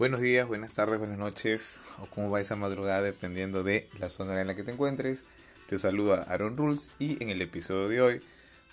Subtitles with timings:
[0.00, 4.40] Buenos días, buenas tardes, buenas noches o cómo va esa madrugada dependiendo de la zona
[4.40, 5.26] en la que te encuentres.
[5.66, 8.20] Te saluda Aaron Rules y en el episodio de hoy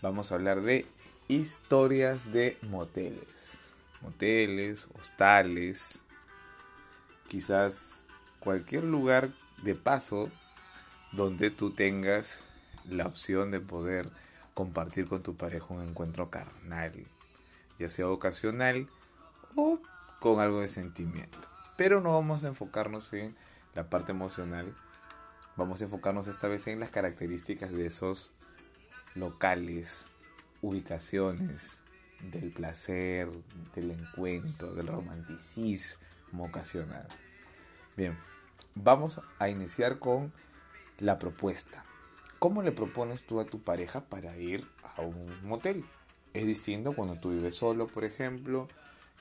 [0.01, 0.85] vamos a hablar de
[1.27, 3.57] historias de moteles.
[4.03, 6.01] Moteles, hostales,
[7.27, 8.05] quizás
[8.39, 9.29] cualquier lugar
[9.63, 10.31] de paso
[11.11, 12.39] donde tú tengas
[12.85, 14.09] la opción de poder
[14.53, 16.93] compartir con tu pareja un encuentro carnal,
[17.79, 18.87] ya sea ocasional
[19.57, 19.81] o
[20.19, 21.37] con algo de sentimiento.
[21.75, 23.35] Pero no vamos a enfocarnos en
[23.73, 24.75] la parte emocional.
[25.55, 28.31] Vamos a enfocarnos esta vez en las características de esos
[29.15, 30.07] locales,
[30.61, 31.81] ubicaciones,
[32.31, 33.29] del placer,
[33.75, 37.07] del encuentro, del romanticismo ocasional.
[37.95, 38.17] Bien,
[38.75, 40.31] vamos a iniciar con
[40.99, 41.83] la propuesta.
[42.39, 45.83] ¿Cómo le propones tú a tu pareja para ir a un motel?
[46.33, 48.67] Es distinto cuando tú vives solo, por ejemplo,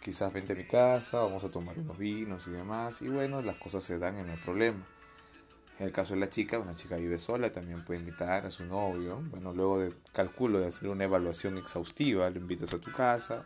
[0.00, 3.58] quizás vente a mi casa, vamos a tomar unos vinos y demás, y bueno, las
[3.58, 4.86] cosas se dan en el problema.
[5.78, 8.64] En el caso de la chica, una chica vive sola, también puede invitar a su
[8.64, 9.22] novio.
[9.30, 13.44] Bueno, luego de cálculo de hacer una evaluación exhaustiva, lo invitas a tu casa,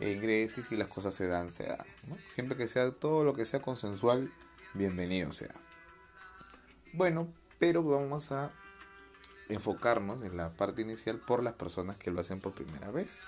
[0.00, 1.86] e ingreses y las cosas se dan, se dan.
[2.26, 4.32] Siempre que sea todo lo que sea consensual,
[4.74, 5.54] bienvenido sea.
[6.94, 8.50] Bueno, pero vamos a
[9.48, 13.20] enfocarnos en la parte inicial por las personas que lo hacen por primera vez.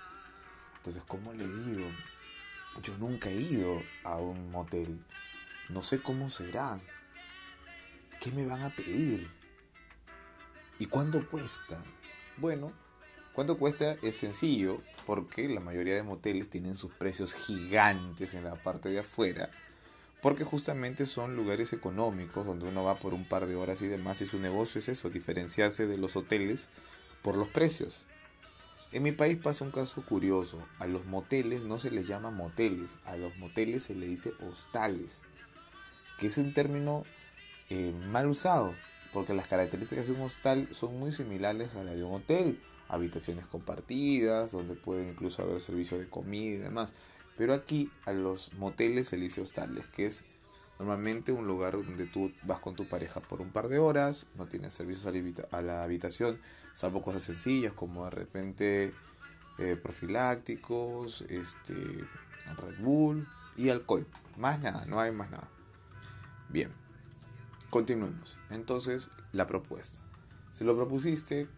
[0.79, 1.87] Entonces, ¿cómo le digo?
[2.83, 5.03] Yo nunca he ido a un motel.
[5.71, 6.79] No sé cómo será.
[8.21, 9.31] ¿Qué me van a pedir?
[10.79, 11.79] ¿Y cuánto cuesta?
[12.37, 12.73] Bueno,
[13.33, 18.55] cuánto cuesta es sencillo porque la mayoría de moteles tienen sus precios gigantes en la
[18.55, 19.51] parte de afuera.
[20.21, 24.21] Porque justamente son lugares económicos donde uno va por un par de horas y demás
[24.23, 26.71] y su negocio es eso, diferenciarse de los hoteles
[27.23, 28.07] por los precios.
[28.95, 30.65] En mi país pasa un caso curioso.
[30.79, 35.23] A los moteles no se les llama moteles, a los moteles se les dice hostales,
[36.21, 37.03] que es un término
[37.71, 38.73] eh, mal usado,
[39.13, 42.61] porque las características de un hostal son muy similares a las de un hotel.
[42.87, 46.93] Habitaciones compartidas, donde puede incluso haber servicio de comida y demás.
[47.37, 50.23] Pero aquí a los moteles se les dice hostales, que es
[50.79, 54.47] normalmente un lugar donde tú vas con tu pareja por un par de horas, no
[54.47, 55.13] tienes servicios
[55.51, 56.39] a la habitación,
[56.75, 58.91] salvo cosas sencillas como de repente
[59.59, 63.27] eh, profilácticos, este, Red Bull
[63.57, 64.07] y alcohol.
[64.37, 65.49] Más nada, no hay más nada.
[66.49, 66.71] Bien,
[67.71, 68.37] continuemos.
[68.51, 69.99] Entonces, la propuesta.
[70.51, 71.49] Si lo propusiste,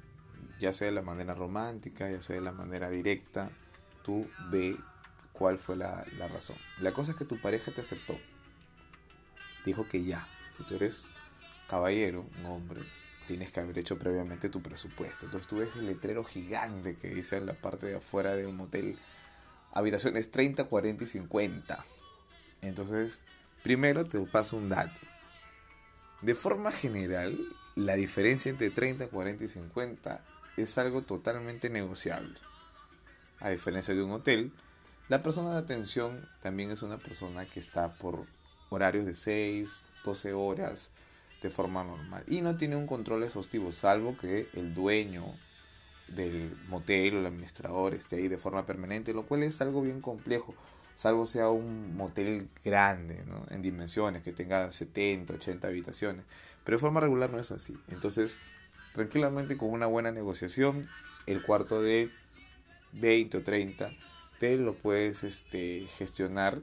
[0.58, 3.50] ya sea de la manera romántica, ya sea de la manera directa,
[4.02, 4.76] tú ve
[5.32, 6.56] cuál fue la, la razón.
[6.80, 8.18] La cosa es que tu pareja te aceptó.
[9.64, 11.08] Dijo que ya, si tú eres
[11.66, 12.82] caballero, un hombre,
[13.26, 15.26] tienes que haber hecho previamente tu presupuesto.
[15.26, 18.56] Entonces tú ves el letrero gigante que dice en la parte de afuera de un
[18.56, 18.98] motel,
[19.72, 21.84] habitaciones 30, 40 y 50.
[22.62, 23.22] Entonces,
[23.62, 25.00] primero te paso un dato.
[26.22, 27.38] De forma general,
[27.74, 30.24] la diferencia entre 30, 40 y 50
[30.56, 32.34] es algo totalmente negociable.
[33.40, 34.52] A diferencia de un hotel,
[35.08, 38.24] la persona de atención también es una persona que está por
[38.70, 40.90] horarios de 6, 12 horas,
[41.46, 42.24] de forma normal.
[42.26, 45.24] Y no tiene un control exhaustivo, salvo que el dueño
[46.08, 50.00] del motel o el administrador esté ahí de forma permanente, lo cual es algo bien
[50.00, 50.54] complejo,
[50.96, 53.44] salvo sea un motel grande, ¿no?
[53.50, 56.24] en dimensiones, que tenga 70, 80 habitaciones.
[56.64, 57.78] Pero de forma regular no es así.
[57.88, 58.38] Entonces,
[58.92, 60.88] tranquilamente con una buena negociación,
[61.26, 62.10] el cuarto de
[62.92, 63.90] 20 o 30
[64.40, 66.60] te lo puedes este, gestionar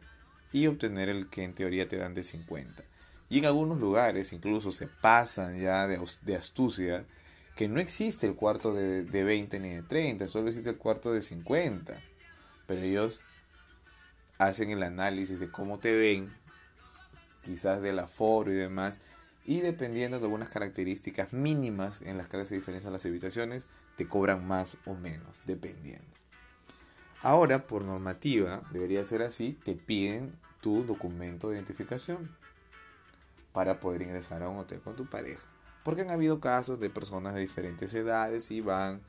[0.51, 2.83] y obtener el que en teoría te dan de 50.
[3.33, 7.03] Y en algunos lugares incluso se pasan ya de, astucia
[7.55, 11.11] que no existe el cuarto de, de 20 ni de 30, solo existe el cuarto
[11.11, 11.99] de 50.
[12.67, 13.21] Pero ellos
[14.38, 16.27] hacen el análisis de cómo te ven,
[17.44, 18.99] quizás del aforo y demás,
[19.45, 23.65] y dependiendo de algunas características mínimas en las que se diferencian las habitaciones,
[23.95, 26.05] te cobran más o menos, dependiendo.
[27.23, 32.19] Ahora, por normativa, debería ser así, te piden tu documento de identificación
[33.53, 35.47] para poder ingresar a un hotel con tu pareja.
[35.83, 39.01] Porque han habido casos de personas de diferentes edades y van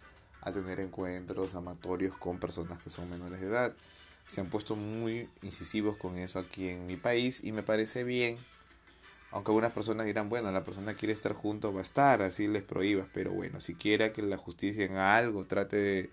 [0.43, 3.75] a tener encuentros amatorios con personas que son menores de edad.
[4.27, 8.37] Se han puesto muy incisivos con eso aquí en mi país y me parece bien.
[9.33, 12.63] Aunque algunas personas dirán, bueno, la persona quiere estar junto, va a estar, así les
[12.63, 13.09] prohíbas.
[13.13, 16.11] Pero bueno, si quiera que la justicia haga algo, trate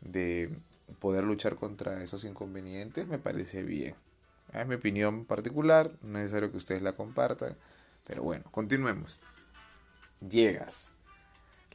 [0.00, 0.50] de
[0.98, 3.94] poder luchar contra esos inconvenientes, me parece bien.
[4.52, 7.56] Es mi opinión particular, no es necesario que ustedes la compartan,
[8.06, 9.20] pero bueno, continuemos.
[10.20, 10.94] Llegas.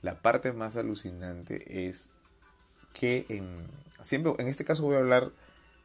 [0.01, 2.09] La parte más alucinante es
[2.93, 3.55] que en
[4.01, 5.31] siempre en este caso voy a hablar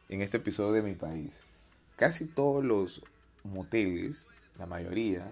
[0.09, 1.41] en este episodio de mi país.
[1.95, 3.03] casi todos los
[3.43, 4.27] moteles,
[4.57, 5.31] la mayoría,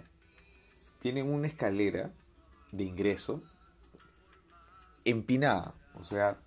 [1.00, 2.12] tienen una escalera
[2.72, 3.42] de ingreso
[5.04, 6.38] empinada, o sea,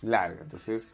[0.00, 0.42] larga.
[0.42, 0.88] Entonces,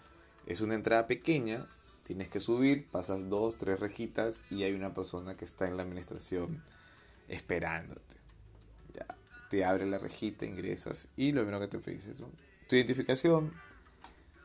[0.46, 1.66] es una entrada pequeña,
[2.10, 5.84] tienes que subir, pasas dos, tres rejitas y hay una persona que está en la
[5.84, 6.60] administración
[7.28, 8.16] esperándote.
[8.92, 9.06] Ya,
[9.48, 12.18] te abre la rejita, ingresas y lo primero que te dice es
[12.66, 13.52] tu identificación,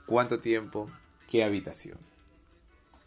[0.05, 0.85] cuánto tiempo,
[1.27, 1.97] qué habitación.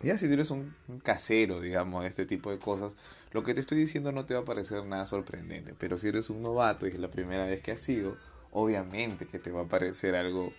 [0.02, 2.96] Ya si tú eres un, casero, digamos, este tipo de cosas,
[3.30, 5.72] lo que te estoy diciendo no te va a parecer nada sorprendente.
[5.78, 8.16] Pero si eres un novato y es la primera vez que has sido,
[8.50, 10.50] obviamente que te va a parecer algo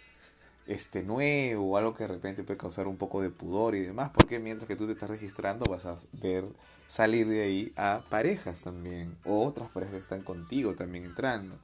[0.70, 4.40] este nuevo, algo que de repente puede causar un poco de pudor y demás, porque
[4.40, 6.46] mientras que tú te estás registrando vas a ver
[6.88, 11.58] salir de ahí a parejas también, o otras parejas que están contigo también entrando.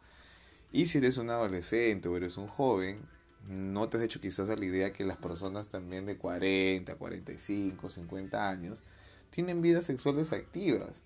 [0.71, 2.97] Y si eres un adolescente o eres un joven,
[3.47, 7.89] no te has hecho quizás a la idea que las personas también de 40, 45,
[7.91, 8.81] 50 años
[9.29, 11.03] tienen vidas sexuales activas.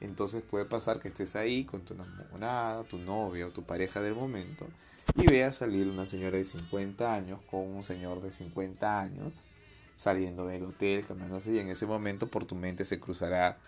[0.00, 4.14] Entonces puede pasar que estés ahí con tu enamorada, tu novia o tu pareja del
[4.14, 4.66] momento
[5.14, 9.32] y veas salir una señora de 50 años con un señor de 50 años
[9.96, 13.58] saliendo del hotel, caminándose y en ese momento por tu mente se cruzará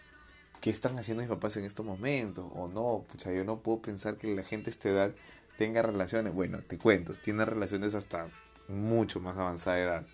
[0.64, 2.50] ¿qué están haciendo mis papás en estos momentos?
[2.54, 5.14] O no, pucha, yo no puedo pensar que la gente de esta edad
[5.58, 6.32] tenga relaciones.
[6.32, 8.28] Bueno, te cuento, tiene relaciones hasta
[8.68, 10.06] mucho más avanzada edad.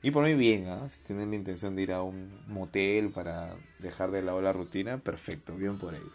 [0.00, 0.88] Y por muy bien, ¿ah?
[0.88, 4.96] si tienen la intención de ir a un motel para dejar de lado la rutina,
[4.98, 6.12] perfecto, bien por ello.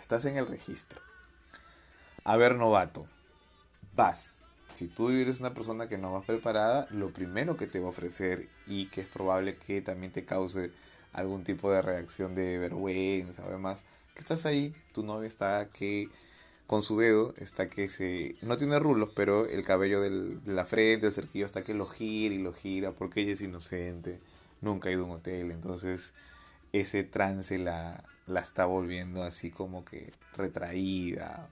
[0.00, 1.00] Estás en el registro.
[2.26, 3.04] A ver, novato,
[3.94, 4.40] vas.
[4.72, 7.90] Si tú eres una persona que no vas preparada, lo primero que te va a
[7.90, 10.70] ofrecer y que es probable que también te cause
[11.12, 13.84] algún tipo de reacción de vergüenza, además,
[14.14, 16.08] que estás ahí, tu novia está que
[16.66, 18.34] con su dedo está que se...
[18.40, 22.34] No tiene rulos, pero el cabello de la frente, el cerquillo, está que lo gira
[22.34, 24.18] y lo gira porque ella es inocente,
[24.62, 26.14] nunca ha ido a un hotel, entonces
[26.72, 31.50] ese trance la, la está volviendo así como que retraída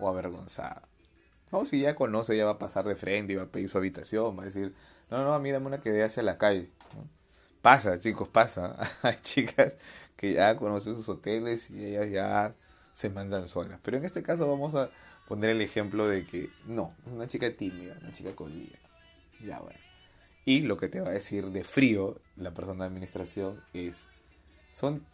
[0.00, 0.82] o avergonzada.
[1.52, 3.78] No, si ya conoce, ya va a pasar de frente y va a pedir su
[3.78, 4.72] habitación, va a decir,
[5.10, 6.70] no, no, a mí dame una que dé hacia la calle.
[7.62, 8.76] Pasa, chicos, pasa.
[9.02, 9.74] Hay chicas
[10.16, 12.54] que ya conocen sus hoteles y ellas ya
[12.92, 13.80] se mandan solas.
[13.82, 14.90] Pero en este caso vamos a
[15.28, 18.78] poner el ejemplo de que no, es una chica tímida, una chica colida.
[19.40, 19.78] Ya bueno.
[20.44, 24.08] Y lo que te va a decir de frío la persona de administración es,
[24.72, 25.04] son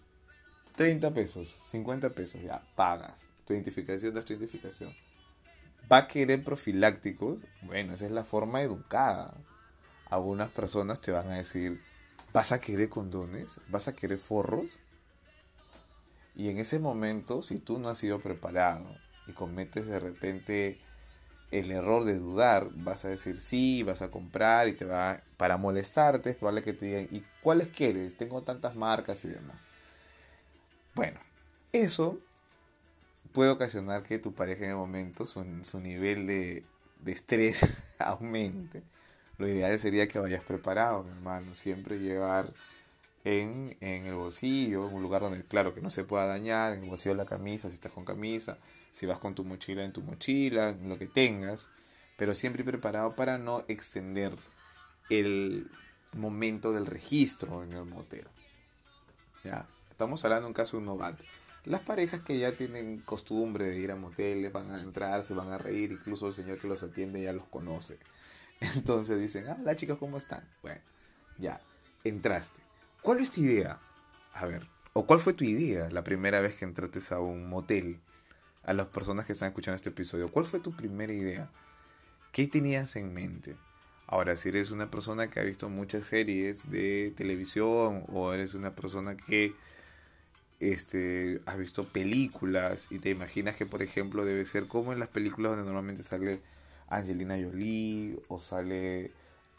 [0.76, 3.28] 30 pesos, 50 pesos, ya, pagas.
[3.46, 4.92] Tu identificación, das tu identificación.
[5.90, 7.38] ¿Va a querer profilácticos?
[7.62, 9.34] Bueno, esa es la forma educada.
[10.10, 11.80] Algunas personas te van a decir,
[12.32, 13.60] ¿vas a querer condones?
[13.68, 14.66] ¿Vas a querer forros?
[16.34, 18.96] Y en ese momento, si tú no has sido preparado
[19.26, 20.80] y cometes de repente
[21.50, 25.56] el error de dudar, vas a decir sí, vas a comprar y te va para
[25.56, 28.16] molestarte, es probable que te digan, ¿y cuáles quieres?
[28.16, 29.56] Tengo tantas marcas y demás.
[30.94, 31.20] Bueno,
[31.72, 32.18] eso
[33.36, 36.64] puede ocasionar que tu pareja en el momento, su, su nivel de,
[37.02, 38.82] de estrés aumente.
[39.36, 41.54] Lo ideal sería que vayas preparado, mi hermano.
[41.54, 42.50] Siempre llevar
[43.24, 46.88] en, el bolsillo, en un lugar donde, claro, que no se pueda dañar, en el
[46.88, 48.56] bolsillo de la camisa, si estás con camisa,
[48.90, 51.68] si vas con tu mochila en tu mochila, en lo que tengas,
[52.16, 54.32] pero siempre preparado para no extender
[55.10, 55.70] el
[56.14, 58.26] momento del registro en el motel.
[59.44, 61.22] Ya, estamos hablando de un caso de un novato.
[61.66, 65.50] Las parejas que ya tienen costumbre de ir a moteles van a entrar, se van
[65.50, 67.98] a reír, incluso el señor que los atiende ya los conoce.
[68.76, 70.48] Entonces dicen, ah, las chicas, ¿cómo están?
[70.62, 70.80] Bueno,
[71.38, 71.60] ya,
[72.04, 72.60] entraste
[73.02, 73.80] ¿Cuál es tu idea?
[74.32, 78.00] A ver, ¿o cuál fue tu idea la primera vez que entraste a un motel?
[78.64, 81.50] A las personas que están escuchando este episodio, ¿cuál fue tu primera idea?
[82.32, 83.56] ¿Qué tenías en mente?
[84.08, 88.74] Ahora, si eres una persona que ha visto muchas series de televisión o eres una
[88.74, 89.54] persona que
[90.60, 95.08] este, has visto películas y te imaginas que, por ejemplo, debe ser como en las
[95.08, 96.40] películas donde normalmente sale
[96.88, 99.10] Angelina Jolie o sale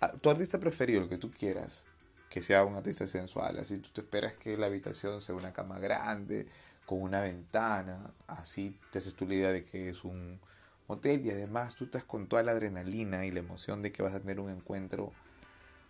[0.01, 1.85] ah, tu artista preferido, lo que tú quieras
[2.29, 3.57] que sea un artista sensual.
[3.59, 6.47] Así tú te esperas que la habitación sea una cama grande,
[6.85, 7.97] con una ventana.
[8.27, 10.39] Así te haces tú la idea de que es un
[10.87, 14.13] hotel y además tú estás con toda la adrenalina y la emoción de que vas
[14.13, 15.11] a tener un encuentro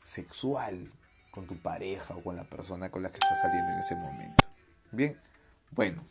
[0.04, 0.84] sexual
[1.32, 4.57] con tu pareja o con la persona con la que estás saliendo en ese momento.
[4.98, 5.16] Bien,
[5.74, 6.04] bueno,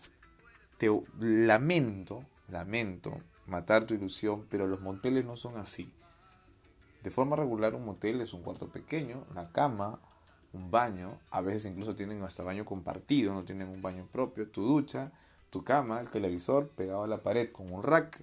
[0.79, 0.89] te
[1.19, 3.17] lamento, lamento
[3.49, 5.93] matar tu ilusión, pero los moteles no son así.
[7.03, 9.99] De forma regular un motel es un cuarto pequeño, la cama,
[10.53, 14.63] un baño, a veces incluso tienen hasta baño compartido, no tienen un baño propio, tu
[14.63, 15.11] ducha,
[15.51, 18.23] tu cama, el televisor pegado a la pared con un rack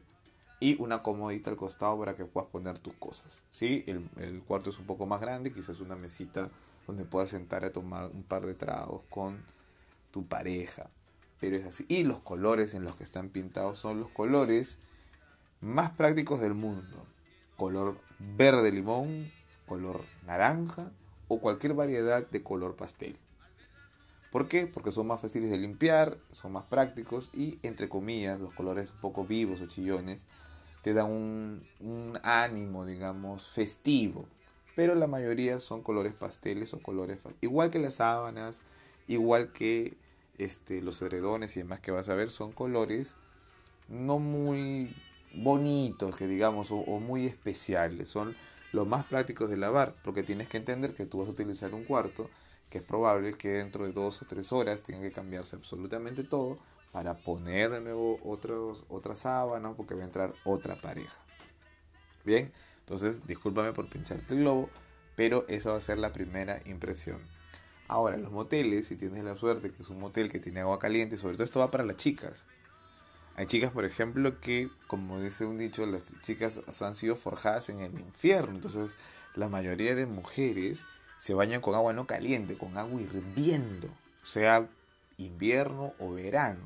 [0.62, 3.43] y una comodita al costado para que puedas poner tus cosas.
[3.51, 3.84] ¿sí?
[3.86, 6.48] El, cuarto es un poco más grande, quizás una mesita
[6.88, 9.41] donde puedas sentar a tomar un par de tragos con
[10.13, 10.88] tu pareja.
[11.39, 11.86] Pero es así.
[11.89, 14.77] Y los colores en los que están pintados son los colores
[15.60, 17.05] más prácticos del mundo.
[17.58, 19.29] Color verde limón,
[19.65, 20.91] color naranja
[21.27, 23.17] o cualquier variedad de color pastel.
[24.32, 24.67] ¿Por qué?
[24.67, 28.98] Porque son más fáciles de limpiar, son más prácticos y, entre comillas, los colores un
[29.01, 30.27] poco vivos o chillones
[30.84, 34.27] te dan un, ánimo, digamos, festivo.
[34.75, 37.20] Pero la mayoría son colores pasteles o colores...
[37.41, 38.63] Igual que las sábanas,
[39.08, 39.96] igual que
[40.38, 43.16] este, los edredones y demás que vas a ver, son colores
[43.90, 44.96] no muy
[45.34, 48.10] bonitos, que digamos, o, muy especiales.
[48.10, 48.36] Son
[48.72, 51.84] los más prácticos de lavar, porque tienes que entender que tú vas a utilizar un
[51.84, 52.30] cuarto
[52.70, 56.58] que es probable que dentro de dos o tres horas tenga que cambiarse absolutamente todo
[56.92, 61.22] para poner de nuevo otros, otras sábanas porque va a entrar otra pareja.
[62.24, 64.70] Bien, entonces discúlpame por pincharte el globo,
[65.16, 67.20] pero esa va a ser la primera impresión.
[67.88, 71.18] Ahora, los moteles, si tienes la suerte que es un motel que tiene agua caliente,
[71.18, 72.48] sobre todo esto va para las chicas.
[73.36, 77.80] Hay chicas, por ejemplo, que, como dice un dicho, las chicas han sido forjadas en
[77.80, 78.56] el infierno.
[78.56, 78.96] Entonces,
[79.36, 80.86] la mayoría de mujeres
[81.18, 83.90] se bañan con agua no caliente, con agua hirviendo,
[84.22, 84.68] sea
[85.18, 86.62] invierno o verano.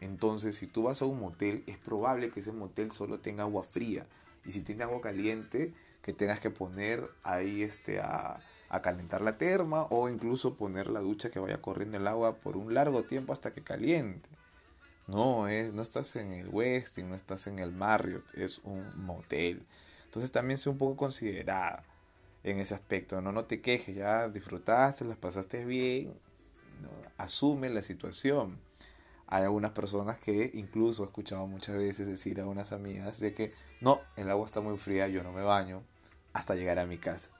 [0.00, 3.62] Entonces, si tú vas a un motel, es probable que ese motel solo tenga agua
[3.62, 4.06] fría.
[4.44, 9.36] Y si tiene agua caliente, que tengas que poner ahí este, a, a calentar la
[9.38, 13.32] terma o incluso poner la ducha que vaya corriendo el agua por un largo tiempo
[13.32, 14.28] hasta que caliente.
[15.06, 19.62] No, es, no estás en el Westin, no estás en el Marriott, es un motel.
[20.04, 21.82] Entonces también sé un poco considerada
[22.42, 23.20] en ese aspecto.
[23.20, 26.12] No, no te quejes, ya disfrutaste, las pasaste bien,
[27.18, 28.58] asume la situación.
[29.28, 33.52] Hay algunas personas que incluso he escuchado muchas veces decir a unas amigas de que
[33.80, 35.82] no, el agua está muy fría, yo no me baño
[36.32, 37.35] hasta llegar a mi casa.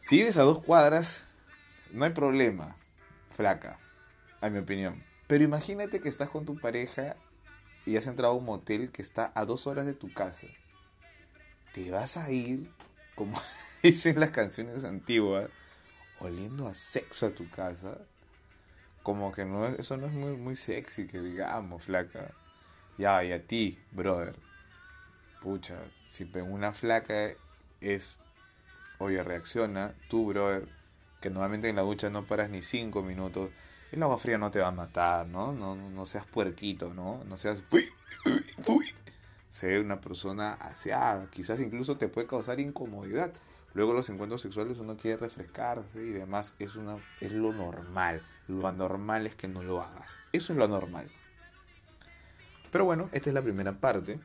[0.00, 1.24] Si vives a dos cuadras,
[1.92, 2.74] no hay problema,
[3.28, 3.78] flaca,
[4.40, 5.04] a mi opinión.
[5.26, 7.16] Pero imagínate que estás con tu pareja
[7.84, 10.46] y has entrado a un motel que está a dos horas de tu casa.
[11.74, 12.72] Te vas a ir
[13.14, 13.38] como
[13.82, 15.50] dicen las canciones antiguas,
[16.18, 17.98] oliendo a sexo a tu casa,
[19.02, 22.32] como que no eso no es muy, muy sexy, que digamos, flaca.
[22.96, 24.34] Ya, y a ti, brother.
[25.42, 25.76] Pucha,
[26.06, 27.32] si una flaca
[27.82, 28.18] es,
[29.00, 30.68] oye, reacciona, tú, brother,
[31.20, 33.50] que normalmente en la ducha no paras ni cinco minutos,
[33.92, 35.52] el agua fría no te va a matar, ¿no?
[35.52, 37.24] No, no seas puerquito, ¿no?
[37.24, 37.62] No seas...
[39.50, 43.32] Ser una persona aseada, quizás incluso te puede causar incomodidad.
[43.74, 48.22] Luego los encuentros sexuales uno quiere refrescarse y demás, es, una, es lo normal.
[48.46, 50.18] Lo anormal es que no lo hagas.
[50.32, 51.10] Eso es lo normal.
[52.70, 54.20] Pero bueno, esta es la primera parte.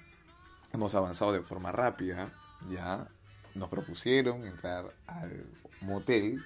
[0.74, 2.32] Hemos avanzado de forma rápida.
[2.70, 3.08] Ya
[3.56, 5.46] nos propusieron entrar al
[5.82, 6.44] motel.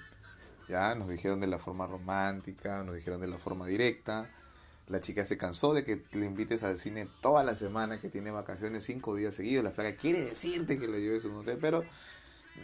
[0.68, 4.30] Ya nos dijeron de la forma romántica, nos dijeron de la forma directa.
[4.86, 8.30] La chica se cansó de que le invites al cine toda la semana, que tiene
[8.30, 9.64] vacaciones cinco días seguidos.
[9.64, 11.84] La flaca quiere decirte que le lleves a un hotel, pero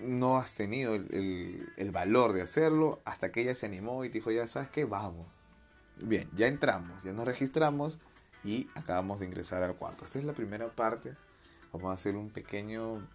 [0.03, 4.31] no has tenido el, valor de hacerlo hasta que ella se animó y te dijo,
[4.31, 5.27] ya sabes que vamos.
[6.01, 7.99] Bien, ya entramos, ya nos registramos
[8.45, 10.05] y acabamos de ingresar al cuarto.
[10.05, 11.15] Esta es la primera parte.
[11.73, 13.07] Vamos a hacer un pequeño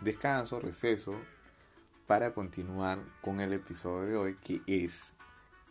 [0.00, 1.18] descanso, receso,
[2.06, 5.14] para continuar con el episodio de hoy que es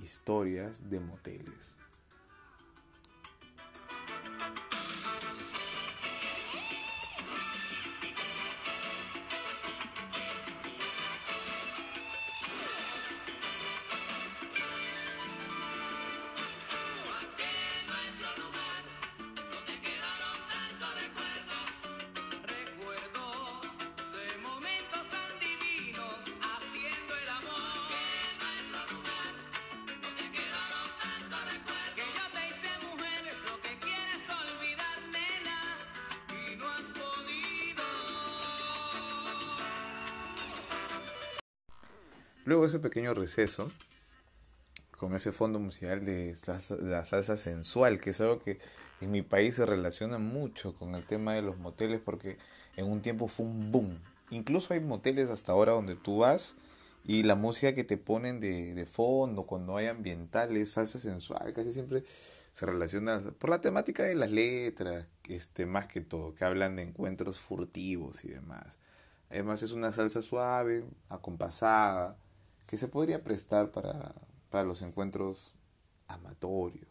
[0.02, 1.83] historias de moteles.
[42.74, 43.72] Ese pequeño receso,
[44.98, 48.58] con ese fondo musical de la, salsa sensual, que es algo que
[49.00, 52.38] en mi país se relaciona mucho con el tema de los moteles, porque
[52.76, 54.00] en un tiempo fue un boom.
[54.32, 56.56] Incluso hay moteles hasta ahora donde tú vas
[57.06, 61.74] y la música que te ponen de, de fondo cuando hay ambientales, salsa sensual, casi
[61.74, 62.04] siempre
[62.54, 66.84] se relaciona por la temática de las letras, este, más que todo, que hablan de
[66.84, 68.80] encuentros furtivos y demás.
[69.30, 72.18] Además es una salsa suave, acompasada,
[72.74, 74.16] que se podría prestar para,
[74.50, 75.54] para los encuentros
[76.08, 76.90] amatorios.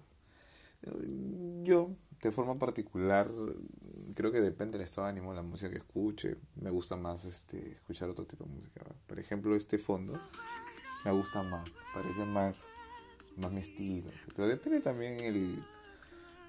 [1.65, 3.29] Yo, de forma particular,
[4.15, 6.37] creo que depende del estado de ánimo la música que escuche.
[6.55, 8.85] Me gusta más este, escuchar otro tipo de música.
[9.09, 10.13] Por ejemplo, este fondo
[11.05, 12.69] me gusta más, parece más,
[13.39, 14.09] más mi estilo.
[14.37, 15.65] Pero depende también el,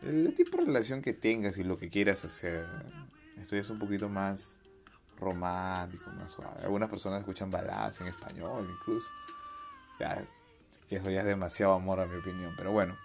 [0.04, 2.68] el tipo de relación que tengas y lo que quieras hacer.
[3.42, 4.60] Esto ya es un poquito más
[5.24, 6.62] romántico, más suave.
[6.64, 9.10] Algunas personas escuchan baladas en español incluso.
[10.00, 10.26] Ya,
[10.90, 12.54] eso ya es demasiado amor a mi opinión.
[12.58, 12.98] Pero bueno,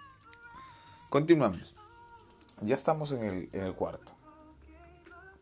[1.09, 1.75] continuamos.
[2.61, 4.11] Ya estamos en el, en el cuarto.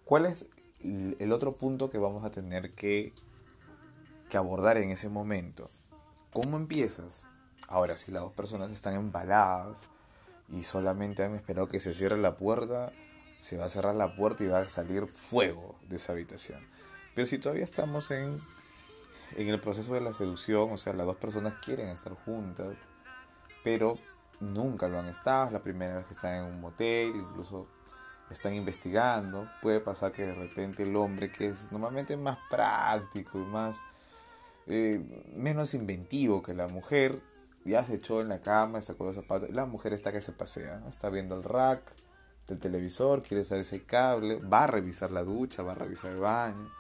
[0.05, 0.45] ¿Cuál es
[0.83, 3.13] el otro punto que vamos a tener que,
[4.29, 5.69] que abordar en ese momento?
[6.31, 7.25] ¿Cómo empiezas?
[7.67, 9.81] Ahora, si las dos personas están embaladas
[10.49, 12.91] y solamente han esperado que se cierre la puerta,
[13.39, 16.59] se va a cerrar la puerta y va a salir fuego de esa habitación.
[17.15, 18.39] Pero si todavía estamos en,
[19.35, 22.77] en el proceso de la seducción, o sea, las dos personas quieren estar juntas,
[23.63, 23.97] pero
[24.39, 27.67] nunca lo han estado, es la primera vez que están en un motel, incluso
[28.29, 33.45] están investigando, puede pasar que de repente el hombre que es normalmente más práctico y
[33.45, 33.81] más
[34.67, 35.01] eh,
[35.33, 37.21] menos inventivo que la mujer,
[37.63, 40.83] ya se echó en la cama, sacó los zapatos, la mujer está que se pasea,
[40.89, 41.81] está viendo el rack
[42.47, 46.19] del televisor, quiere saber ese cable, va a revisar la ducha, va a revisar el
[46.19, 46.71] baño.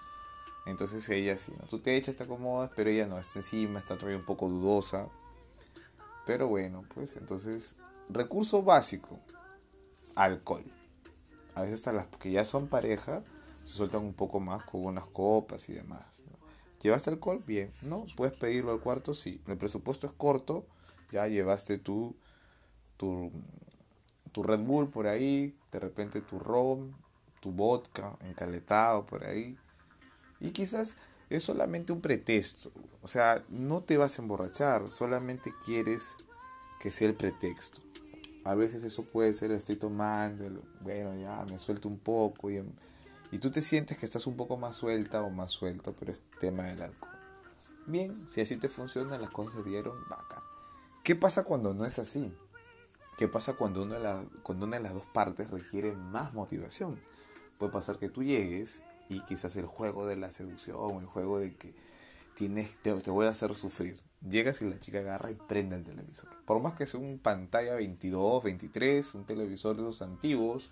[0.65, 1.65] Entonces ella sí, ¿no?
[1.67, 5.07] Tú te echas, te acomodas, pero ella no, está encima, está todavía un poco dudosa.
[6.25, 9.19] Pero bueno, pues entonces, recurso básico,
[10.15, 10.63] alcohol.
[11.55, 13.21] A veces hasta las que ya son pareja
[13.63, 16.23] se sueltan un poco más con unas copas y demás.
[16.81, 17.41] ¿Llevaste alcohol?
[17.45, 17.71] Bien.
[17.81, 18.05] ¿No?
[18.15, 19.13] ¿Puedes pedirlo al cuarto?
[19.13, 19.41] Sí.
[19.47, 20.65] El presupuesto es corto.
[21.11, 22.15] Ya llevaste tu,
[22.97, 23.31] tu,
[24.31, 25.55] tu Red Bull por ahí.
[25.71, 26.93] De repente tu rom,
[27.39, 29.57] tu vodka encaletado por ahí.
[30.39, 30.97] Y quizás
[31.29, 32.71] es solamente un pretexto.
[33.01, 34.89] O sea, no te vas a emborrachar.
[34.89, 36.17] Solamente quieres
[36.79, 37.81] que sea el pretexto.
[38.43, 40.45] A veces eso puede ser, estoy tomando,
[40.79, 42.63] bueno, ya me suelto un poco y,
[43.29, 46.21] y tú te sientes que estás un poco más suelta o más suelto, pero es
[46.39, 47.11] tema del alcohol.
[47.87, 50.43] Bien, si así te funciona, las cosas se dieron, bacán.
[51.03, 52.33] ¿Qué pasa cuando no es así?
[53.17, 57.01] ¿Qué pasa cuando una, de las, cuando una de las dos partes requiere más motivación?
[57.57, 61.55] Puede pasar que tú llegues y quizás el juego de la seducción, el juego de
[61.55, 61.73] que
[62.35, 63.97] tienes, te, te voy a hacer sufrir.
[64.21, 66.29] Llegas y la chica agarra y prende el televisor.
[66.45, 70.69] Por más que sea un pantalla 22, 23, un televisor de esos antiguos,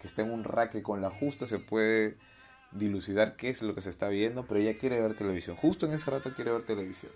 [0.00, 2.18] que esté en un rack con la justa se puede
[2.72, 5.56] dilucidar qué es lo que se está viendo, pero ella quiere ver televisión.
[5.56, 7.12] Justo en ese rato quiere ver televisión.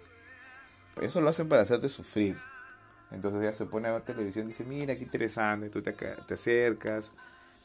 [0.94, 2.36] Pero eso lo hacen para hacerte sufrir.
[3.10, 6.34] Entonces ella se pone a ver televisión y dice, mira, qué interesante, tú te, te
[6.34, 7.12] acercas,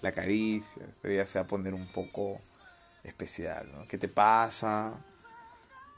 [0.01, 2.39] la acaricias, pero ella se va a poner un poco
[3.03, 3.86] especial, ¿no?
[3.86, 4.93] ¿Qué te pasa?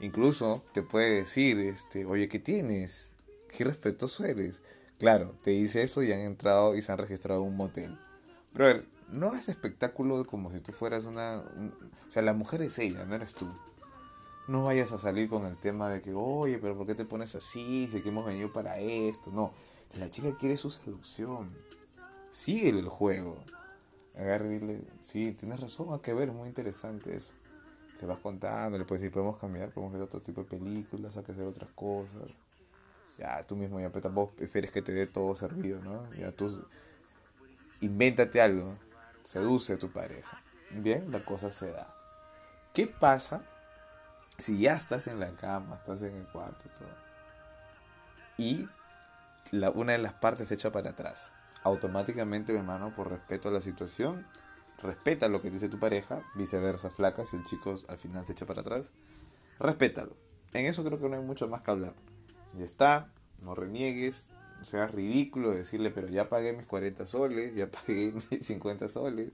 [0.00, 3.12] Incluso te puede decir, este, oye, ¿qué tienes?
[3.56, 4.60] Qué respetuoso eres.
[4.98, 7.98] Claro, te dice eso y han entrado y se han registrado en un motel.
[8.52, 11.38] Pero a ver, no es espectáculo como si tú fueras una...
[11.38, 13.48] o sea, la mujer es ella, no eres tú.
[14.48, 17.34] No vayas a salir con el tema de que, oye, pero ¿por qué te pones
[17.34, 17.88] así?
[17.92, 19.30] Si que hemos venido para esto.
[19.30, 19.52] No,
[19.94, 21.54] la chica quiere su seducción.
[22.30, 23.36] Síguele el juego.
[24.16, 27.34] Agarre y dile, sí, tienes razón, hay que ver, es muy interesante eso
[28.00, 31.24] le vas contando, le puedes decir, podemos cambiar, podemos ver otro tipo de películas, hay
[31.24, 32.36] que hacer otras cosas.
[33.18, 36.12] Ya, tú mismo ya, pero tampoco prefieres que te dé todo servido, ¿no?
[36.14, 36.64] Ya tú,
[37.80, 38.76] invéntate algo,
[39.24, 40.38] seduce a tu pareja.
[40.70, 41.86] Bien, la cosa se da.
[42.72, 43.42] ¿Qué pasa
[44.38, 46.88] si ya estás en la cama, estás en el cuarto todo?
[48.38, 48.68] Y
[49.74, 51.32] una de las partes se echa para atrás.
[51.64, 54.24] Automáticamente, mi hermano, por respeto a la situación,
[54.80, 58.46] respeta lo que dice tu pareja, viceversa, flaca, si el chico al final se echa
[58.46, 58.92] para atrás,
[59.58, 60.16] respétalo.
[60.52, 61.94] En eso creo que no hay mucho más que hablar.
[62.56, 67.68] Ya está, no reniegues, no seas ridículo decirle, pero ya pagué mis 40 soles, ya
[67.68, 69.32] pagué mis 50 soles,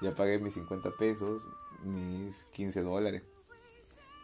[0.00, 1.44] ya pagué mis 50 pesos,
[1.82, 3.22] mis 15 dólares.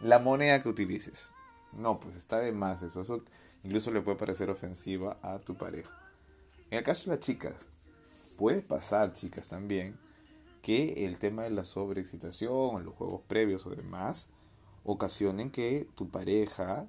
[0.01, 1.33] La moneda que utilices.
[1.73, 3.03] No, pues está de más eso.
[3.03, 3.23] Eso
[3.63, 5.91] incluso le puede parecer ofensiva a tu pareja.
[6.71, 7.67] En el caso de las chicas,
[8.37, 9.99] puede pasar, chicas, también,
[10.63, 14.29] que el tema de la sobreexcitación, los juegos previos o demás,
[14.85, 16.87] ocasionen que tu pareja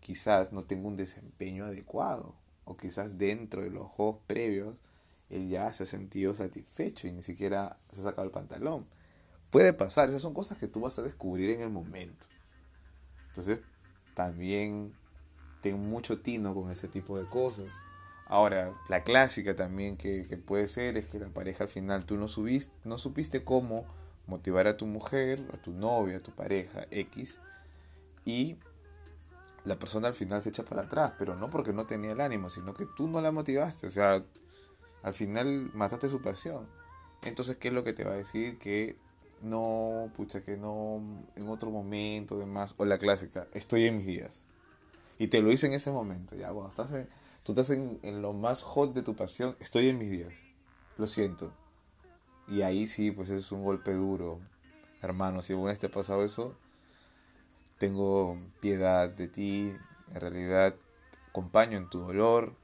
[0.00, 4.82] quizás no tenga un desempeño adecuado o quizás dentro de los juegos previos
[5.30, 8.86] él ya se ha sentido satisfecho y ni siquiera se ha sacado el pantalón.
[9.54, 12.26] Puede pasar, esas son cosas que tú vas a descubrir en el momento.
[13.28, 13.60] Entonces,
[14.12, 14.92] también
[15.62, 17.72] ten mucho tino con ese tipo de cosas.
[18.26, 22.26] Ahora, la clásica también que, puede ser es que la pareja al final tú no,
[22.26, 23.86] subiste, no supiste cómo
[24.26, 27.38] motivar a tu mujer, a tu novia, a tu pareja X,
[28.24, 28.56] y
[29.62, 32.50] la persona al final se echa para atrás, pero no porque no tenía el ánimo,
[32.50, 34.20] sino que tú no la motivaste, o sea,
[35.04, 36.66] al final mataste su pasión.
[37.22, 38.58] Entonces, ¿qué es lo que te va a decir?
[38.58, 38.98] Que
[39.44, 41.02] no, pucha, que no,
[41.36, 44.44] en otro momento, demás, o la clásica, estoy en mis días.
[45.18, 46.90] Y te lo hice en ese momento, ya, cuando estás
[47.44, 50.34] tú estás en, en lo más hot de tu pasión, estoy en mis días,
[50.96, 51.52] lo siento.
[52.48, 54.40] Y ahí sí, pues es un golpe duro.
[55.02, 56.56] Hermano, si alguna vez te ha pasado eso,
[57.78, 59.74] tengo piedad de ti,
[60.12, 60.74] en realidad
[61.28, 62.54] acompaño en tu dolor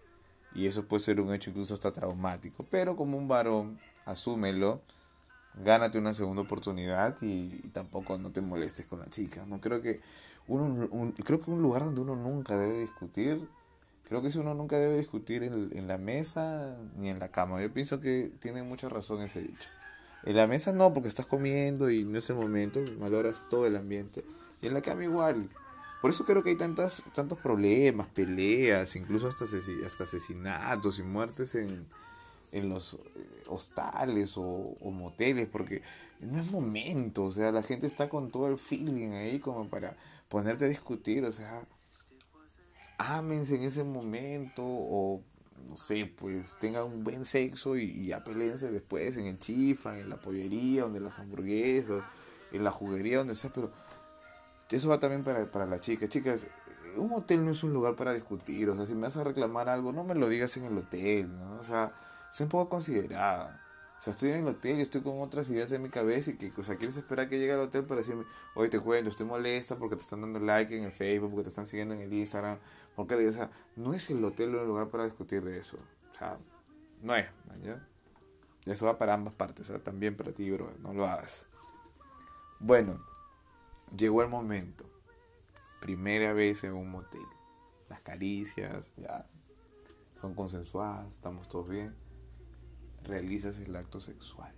[0.54, 2.64] y eso puede ser un hecho incluso hasta traumático.
[2.70, 4.80] Pero como un varón, asúmelo,
[5.54, 9.44] gánate una segunda oportunidad y, tampoco no te molestes con la chica.
[9.46, 10.00] No creo que
[10.48, 13.48] uno, creo que un lugar donde uno nunca debe discutir,
[14.08, 17.60] creo que eso uno nunca debe discutir en, en la mesa ni en la cama.
[17.60, 19.68] Yo pienso que tiene mucha razón ese dicho.
[20.24, 24.24] En la mesa no, porque estás comiendo y en ese momento valoras todo el ambiente.
[24.60, 25.48] Y en la cama igual.
[26.00, 31.54] Por eso creo que hay tantas, tantos problemas, peleas, incluso hasta, hasta asesinatos y muertes
[31.54, 31.86] en,
[32.52, 32.98] en los eh,
[33.48, 35.82] hostales o, o, moteles, porque
[36.20, 39.96] no es momento, o sea, la gente está con todo el feeling ahí como para
[40.28, 41.66] ponerte a discutir, o sea,
[42.98, 45.22] ámense en ese momento o
[45.68, 50.08] no sé, pues tengan un buen sexo y, ya peleense después en el chifa, en
[50.08, 52.02] la pollería, donde las hamburguesas,
[52.52, 53.70] en la juguería, donde sea, pero
[54.70, 56.08] eso va también para, para la chica.
[56.08, 56.46] Chicas,
[56.96, 58.68] un hotel no es un lugar para discutir.
[58.70, 61.36] O sea, si me vas a reclamar algo, no me lo digas en el hotel,
[61.36, 61.58] ¿no?
[61.58, 61.92] O sea,
[62.30, 63.62] sé un poco considerada.
[63.96, 66.36] O sea, estoy en el hotel y estoy con otras ideas en mi cabeza y
[66.36, 69.26] que, o sea, quieres esperar que llegue al hotel para decirme, oye, te cuento, estoy
[69.26, 72.12] molesta porque te están dando like en el Facebook, porque te están siguiendo en el
[72.12, 72.58] Instagram.
[72.96, 75.76] Porque, o sea, no es el hotel el lugar para discutir de eso.
[76.14, 76.38] O sea,
[77.02, 77.26] no es.
[78.64, 81.46] Eso va para ambas partes, o sea, también para ti, bro, no lo hagas.
[82.58, 82.98] Bueno,
[83.96, 84.84] Llegó el momento.
[85.80, 87.20] Primera vez en un motel.
[87.88, 89.26] Las caricias ya
[90.14, 91.94] son consensuadas, estamos todos bien.
[93.04, 94.52] Realizas el acto sexual.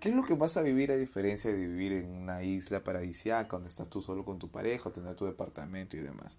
[0.00, 3.56] ¿Qué es lo que vas a vivir a diferencia de vivir en una isla paradisiaca
[3.56, 6.38] donde estás tú solo con tu pareja, tener tu departamento y demás?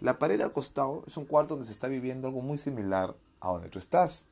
[0.00, 3.48] La pared al costado es un cuarto donde se está viviendo algo muy similar a
[3.50, 4.26] donde tú estás.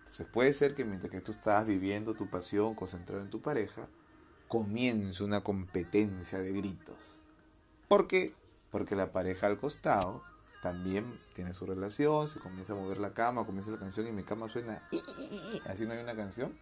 [0.00, 3.88] Entonces puede ser que mientras que tú estás viviendo tu pasión concentrado en tu pareja,
[4.46, 7.18] comienza una competencia de gritos.
[7.88, 8.34] ¿Por qué?
[8.70, 10.22] Porque la pareja al costado
[10.62, 14.22] también tiene su relación, se comienza a mover la cama, comienza la canción y mi
[14.22, 14.80] cama suena...
[15.66, 16.56] Así no hay una canción.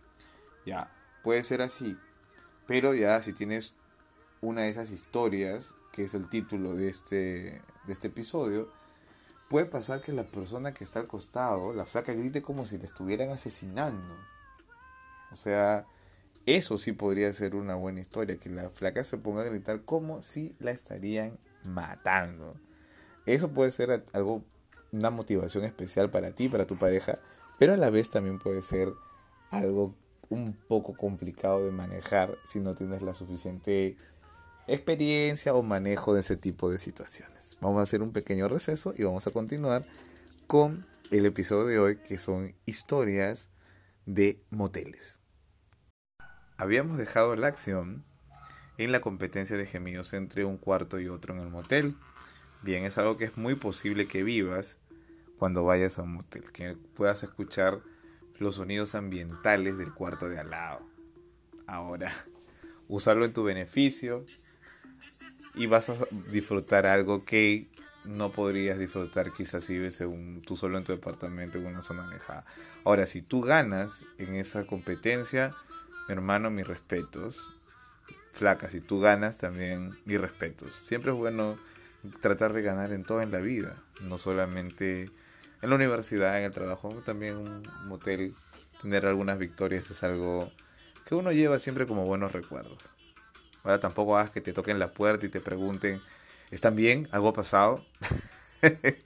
[0.64, 0.90] Ya,
[1.22, 1.98] puede ser así.
[2.66, 3.76] Pero ya si tienes
[4.40, 8.72] una de esas historias, que es el título de este, de este episodio,
[9.50, 12.86] puede pasar que la persona que está al costado, la flaca, grite como si le
[12.86, 14.16] estuvieran asesinando.
[15.30, 15.84] O sea,
[16.46, 20.22] eso sí podría ser una buena historia, que la flaca se ponga a gritar como
[20.22, 22.56] si la estarían matando.
[23.30, 24.42] Eso puede ser algo,
[24.90, 27.20] una motivación especial para ti, para tu pareja,
[27.60, 28.92] pero a la vez también puede ser
[29.50, 29.94] algo
[30.30, 33.94] un poco complicado de manejar si no tienes la suficiente
[34.66, 37.56] experiencia o manejo de ese tipo de situaciones.
[37.60, 39.84] Vamos a hacer un pequeño receso y vamos a continuar
[40.48, 43.48] con el episodio de hoy que son historias
[44.06, 45.20] de moteles.
[46.56, 48.04] Habíamos dejado la acción
[48.76, 51.94] en la competencia de gemidos entre un cuarto y otro en el motel.
[52.62, 54.78] Bien, es algo que es muy posible que vivas
[55.38, 57.80] cuando vayas a un motel, que puedas escuchar
[58.38, 60.86] los sonidos ambientales del cuarto de al lado.
[61.66, 62.12] Ahora,
[62.88, 64.26] usarlo en tu beneficio
[65.54, 65.94] y vas a
[66.32, 67.68] disfrutar algo que
[68.04, 70.02] no podrías disfrutar quizás si vives
[70.46, 72.44] tú solo en tu departamento en una zona alejada.
[72.84, 75.54] Ahora, si tú ganas en esa competencia,
[76.08, 77.48] hermano, mis respetos.
[78.32, 80.74] Flaca, si tú ganas también, mis respetos.
[80.74, 81.58] Siempre es bueno
[82.20, 85.10] tratar de ganar en todo en la vida, no solamente
[85.62, 88.34] en la universidad, en el trabajo, también en un motel,
[88.80, 90.50] tener algunas victorias es algo
[91.06, 92.78] que uno lleva siempre como buenos recuerdos.
[93.64, 96.00] Ahora tampoco hagas que te toquen la puerta y te pregunten,
[96.50, 97.08] ¿están bien?
[97.10, 97.84] ¿Algo ha pasado?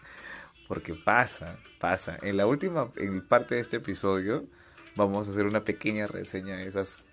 [0.69, 2.19] Porque pasa, pasa.
[2.23, 4.45] En la última en parte de este episodio,
[4.95, 7.07] vamos a hacer una pequeña reseña de esas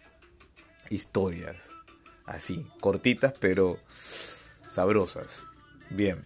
[0.90, 1.70] historias.
[2.26, 5.44] Así, cortitas pero sabrosas.
[5.92, 6.24] Bien,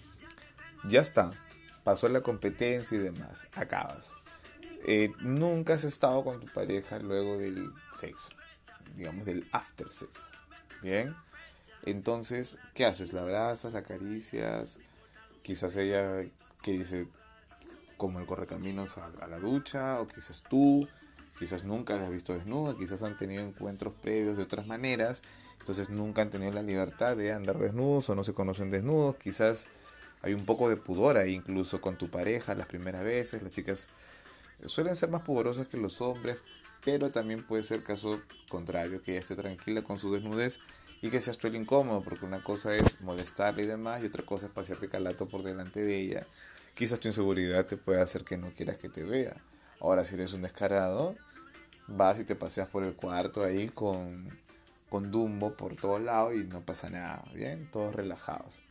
[0.88, 1.32] ya está.
[1.84, 3.47] Pasó la competencia y demás.
[3.56, 4.12] Acabas.
[4.88, 8.30] Eh, nunca has estado con tu pareja luego del sexo.
[8.95, 10.32] Digamos, del after sex.
[10.82, 11.15] Bien.
[11.84, 13.13] Entonces, ¿qué haces?
[13.13, 13.73] ¿La abrazas?
[13.73, 14.80] ¿La acaricias?
[15.41, 16.23] Quizás ella
[16.62, 17.08] que dice
[17.97, 19.99] como el correcaminos a, a la ducha.
[19.99, 20.88] O quizás tú
[21.38, 25.21] quizás nunca la has visto desnuda, quizás han tenido encuentros previos de otras maneras,
[25.60, 29.68] entonces nunca han tenido la libertad de andar desnudos o no se conocen desnudos, quizás
[30.22, 33.89] hay un poco de pudor ahí incluso con tu pareja las primeras veces, las chicas
[34.65, 36.38] suelen ser más pudorosas que los hombres,
[36.84, 40.60] pero también puede ser caso contrario, que ella esté tranquila con su desnudez
[41.02, 44.24] y que seas tú el incómodo, porque una cosa es molestarle y demás, y otra
[44.24, 46.26] cosa es pasearte calato por delante de ella.
[46.76, 49.36] Quizás tu inseguridad te pueda hacer que no quieras que te vea.
[49.80, 51.15] Ahora, si eres un descarado,
[51.88, 54.28] vas y te paseas por el cuarto ahí con,
[54.95, 57.69] con Dumbo por todos lados y no pasa nada, ¿bien?
[57.69, 58.62] Todos relajados.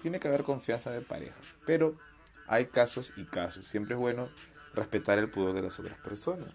[0.00, 1.34] Tiene que haber confianza de pareja,
[1.66, 1.98] pero
[2.46, 3.66] hay casos y casos.
[3.66, 4.28] Siempre es bueno
[4.74, 6.54] respetar el pudor de las otras personas.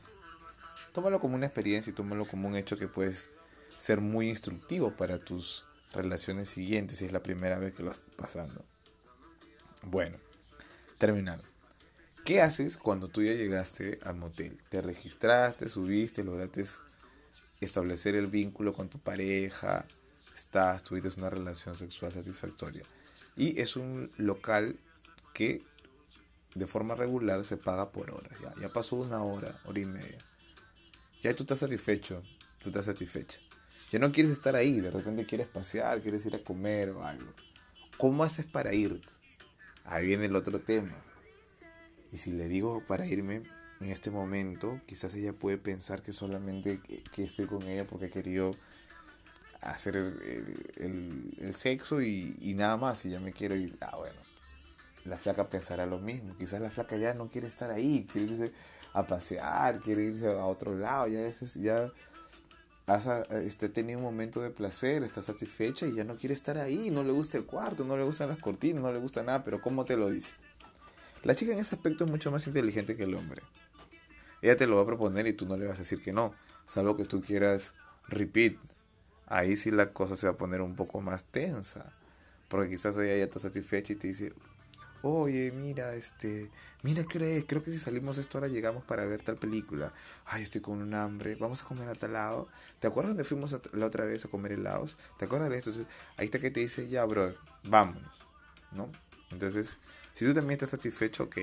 [0.93, 3.29] Tómalo como una experiencia y tómalo como un hecho que puedes
[3.67, 8.15] ser muy instructivo para tus relaciones siguientes si es la primera vez que lo estás
[8.15, 8.63] pasando.
[9.83, 10.15] Bueno,
[10.99, 11.43] terminando.
[12.23, 14.57] ¿Qué haces cuando tú ya llegaste al motel?
[14.69, 16.63] Te registraste, subiste, lograste
[17.61, 19.85] establecer el vínculo con tu pareja,
[20.33, 22.83] estás, tuviste una relación sexual satisfactoria.
[23.35, 24.77] Y es un local
[25.33, 25.63] que
[26.55, 28.33] de forma regular se paga por horas.
[28.59, 30.17] Ya, pasó una hora, hora y media.
[31.21, 32.23] Ya tú estás satisfecho,
[32.61, 33.39] tú estás satisfecha.
[33.91, 37.31] Ya no quieres estar ahí, de repente quieres pasear, quieres ir a comer o algo.
[37.97, 39.01] ¿Cómo haces para ir?
[39.85, 40.95] Ahí viene el otro tema.
[42.11, 43.41] Y si le digo para irme
[43.79, 46.79] en este momento, quizás ella puede pensar que solamente
[47.13, 48.51] que, estoy con ella porque querido
[49.61, 53.77] hacer el, sexo y, y, nada más, y ya me quiero ir.
[53.81, 54.19] Ah, bueno,
[55.05, 56.35] la flaca pensará lo mismo.
[56.37, 58.51] Quizás la flaca ya no quiere estar ahí, quiere irse
[58.93, 61.91] a pasear, quiere irse a otro lado, ya, veces ya
[62.87, 66.89] has este, tenido un momento de placer, está satisfecha y ya no quiere estar ahí,
[66.89, 69.61] no le gusta el cuarto, no le gustan las cortinas, no le gusta nada, pero
[69.61, 70.33] ¿cómo te lo dice?
[71.23, 73.41] La chica en ese aspecto es mucho más inteligente que el hombre.
[74.41, 76.33] Ella te lo va a proponer y tú no le vas a decir que no,
[76.65, 77.73] salvo que tú quieras
[78.07, 78.55] repeat.
[79.25, 81.93] Ahí sí la cosa se va a poner un poco más tensa,
[82.49, 84.33] porque quizás ella ya está satisfecha y te dice,
[85.01, 86.49] oye, mira, este,
[86.83, 89.93] mira qué es, creo que si salimos a esta hora llegamos para ver tal película.
[90.25, 92.47] Ay, estoy con un hambre, vamos a comer a tal lado.
[92.79, 94.97] ¿Te acuerdas donde fuimos la otra vez a comer helados?
[95.17, 95.71] ¿Te acuerdas de esto?
[95.71, 98.11] Entonces, ahí está que te dice, ya, bro, vámonos,
[98.71, 98.89] ¿no?
[99.31, 99.77] Entonces,
[100.13, 101.37] si tú también estás satisfecho, ok,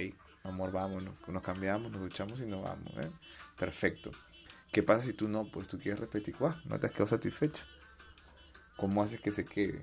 [0.44, 3.10] amor, vámonos, nos cambiamos, nos duchamos y nos vamos, ¿eh?
[3.58, 4.10] Perfecto.
[4.70, 5.44] ¿Qué pasa si tú no?
[5.44, 7.64] Pues tú quieres repetir, ah, no te has quedado satisfecho.
[8.76, 9.82] ¿Cómo haces que se quede?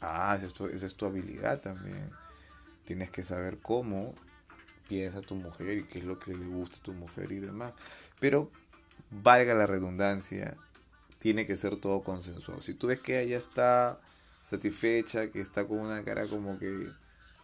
[0.00, 2.10] Ah, esa es tu habilidad también.
[2.84, 4.14] Tienes que saber cómo
[4.88, 7.72] piensa tu mujer y qué es lo que le gusta a tu mujer y demás.
[8.18, 8.50] Pero,
[9.10, 10.54] valga la redundancia,
[11.18, 12.60] tiene que ser todo consensuado.
[12.60, 14.00] Si tú ves que ella está
[14.42, 16.90] satisfecha, que está con una cara como que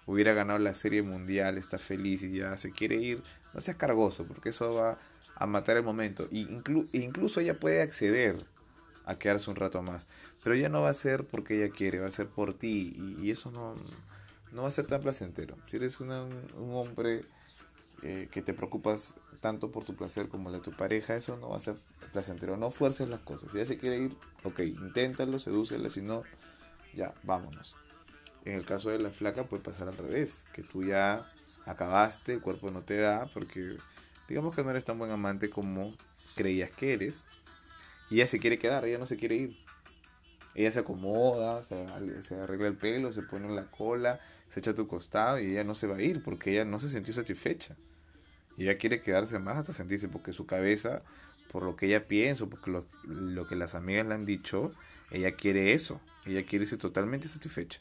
[0.06, 4.24] hubiera ganado la serie mundial, está feliz y ya se quiere ir, no seas cargoso,
[4.26, 4.98] porque eso va
[5.34, 6.28] a matar el momento.
[6.30, 6.48] Y
[6.92, 8.36] incluso ella puede acceder
[9.04, 10.04] a quedarse un rato más.
[10.42, 12.94] Pero ya no va a ser porque ella quiere, va a ser por ti.
[13.20, 13.74] y eso no,
[14.52, 15.56] no va a ser tan placentero.
[15.66, 16.10] Si eres un
[16.72, 17.20] hombre
[18.02, 21.50] eh, que te preocupas tanto por tu placer como el de tu pareja, eso no
[21.50, 21.76] va a ser
[22.12, 22.56] placentero.
[22.56, 23.52] No fuerces las cosas.
[23.52, 26.22] Si ella se quiere ir, ok, inténtalo, sedúcela, si no,
[26.94, 27.76] ya, vámonos.
[28.46, 31.28] En el caso de la flaca puede pasar al revés, que tú ya
[31.64, 33.76] acabaste, el cuerpo no te da, porque
[34.28, 35.92] digamos que no eres tan buen amante como
[36.36, 37.24] creías que eres,
[38.08, 39.56] y ella se quiere quedar, ella no se quiere ir.
[40.54, 41.74] Ella se acomoda, se,
[42.40, 45.64] arregla el pelo, se pone en la cola, se echa a tu costado y ella
[45.64, 47.76] no se va a ir porque ella no se sintió satisfecha.
[48.56, 51.00] Ella quiere quedarse más hasta sentirse porque su cabeza,
[51.50, 54.72] por lo que ella piensa, porque lo, lo que las amigas le han dicho,
[55.10, 56.00] ella quiere eso.
[56.24, 57.80] Ella quiere irse totalmente satisfecha.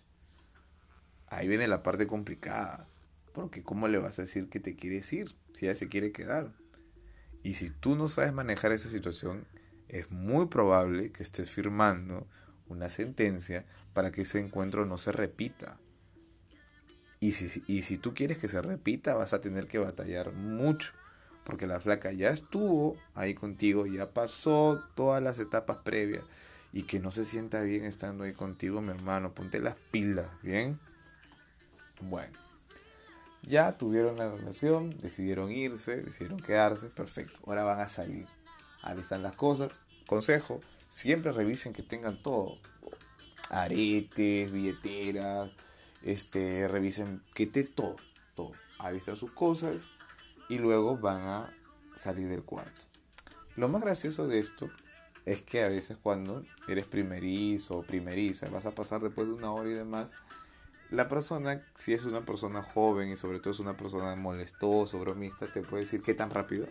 [1.36, 2.88] Ahí viene la parte complicada.
[3.34, 6.54] Porque ¿cómo le vas a decir que te quieres ir si ella se quiere quedar?
[7.44, 9.46] Y si tú no sabes manejar esa situación,
[9.90, 12.26] es muy probable que estés firmando
[12.68, 15.78] una sentencia para que ese encuentro no se repita.
[17.20, 20.94] Y si, y si tú quieres que se repita, vas a tener que batallar mucho.
[21.44, 26.24] Porque la flaca ya estuvo ahí contigo, ya pasó todas las etapas previas.
[26.72, 29.34] Y que no se sienta bien estando ahí contigo, mi hermano.
[29.34, 30.80] Ponte las pilas, ¿bien?
[32.02, 32.38] Bueno.
[33.44, 37.40] Ya tuvieron la relación, decidieron irse, decidieron quedarse, perfecto.
[37.46, 38.28] Ahora van a salir.
[38.82, 39.82] Ahí las cosas.
[40.08, 42.58] Consejo, siempre revisen que tengan todo.
[43.50, 45.52] Aretes, billeteras,
[46.04, 47.96] este, revisen que esté todo,
[48.36, 49.90] todo, avisar sus cosas
[50.50, 51.54] y luego van a
[51.96, 52.86] salir del cuarto.
[53.56, 54.70] Lo más gracioso de esto
[55.26, 59.52] es que a veces cuando eres primerizo o primeriza, vas a pasar después de una
[59.52, 60.14] hora y demás,
[60.92, 65.48] la persona, si es una persona joven y sobre todo es una persona molestosa, bromista,
[65.48, 66.68] te puede decir qué tan rápido.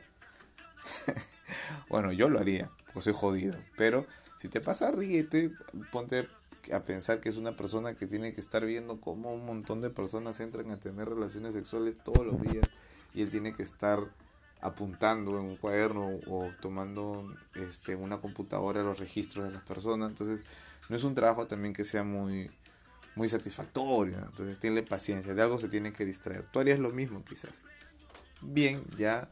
[1.89, 4.07] bueno, yo lo haría, porque soy jodido, pero
[4.39, 5.53] si te pasa, ríete,
[5.91, 6.29] ponte
[6.73, 9.91] a pensar que es una persona que tiene que estar viendo cómo un montón de
[9.91, 12.69] personas entran a tener relaciones sexuales todos los días
[13.15, 14.01] y él tiene que estar
[14.63, 20.43] apuntando en un cuaderno o tomando este una computadora los registros de las personas entonces
[20.89, 22.51] no es un trabajo también que sea muy,
[23.17, 24.19] muy satisfactorio.
[24.19, 26.47] Entonces, tiene paciencia, de algo se tiene que distraer.
[26.47, 27.63] Tú harías lo mismo quizás.
[28.43, 29.31] Bien, ya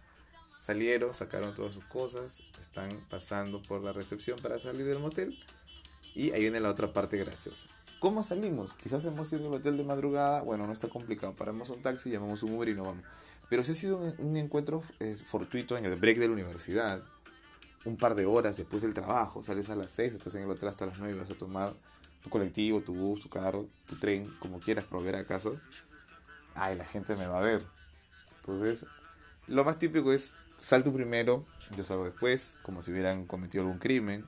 [0.61, 5.37] salieron, sacaron todas sus cosas, están pasando por la recepción para salir del motel.
[6.15, 7.69] Y ahí viene la otra parte graciosa.
[7.99, 8.73] ¿Cómo salimos?
[8.75, 10.43] Quizás hemos ido al hotel de madrugada.
[10.43, 11.35] Bueno, no está complicado.
[11.35, 13.05] Paramos un taxi, llamamos un Uber y nos vamos.
[13.49, 17.03] Pero si ha sido un, encuentro eh, fortuito en el break de la universidad.
[17.85, 19.43] Un par de horas después del trabajo.
[19.43, 21.73] Sales a las 6, estás en el hotel hasta las 9 vas a tomar
[22.23, 25.27] tu colectivo, tu bus, tu carro, tu tren, como quieras, para volver a.
[26.55, 27.65] Ay, la gente me va a ver.
[28.37, 28.87] Entonces,
[29.49, 31.45] lo más típico es salto primero,
[31.77, 34.27] yo salgo después, como si hubieran cometido algún crimen.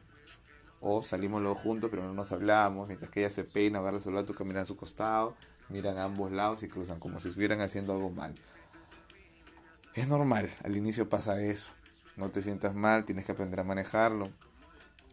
[0.80, 2.88] O salimos los juntos, pero no nos hablamos.
[2.88, 5.35] Mientras que ella se peina, agarra el celular, tú caminas a su costado,
[5.70, 8.35] miran a ambos lados y cruzan como si estuvieran haciendo algo mal.
[9.94, 11.70] Es normal, al inicio pasa eso.
[12.16, 14.28] No te sientas mal, tienes que aprender a manejarlo.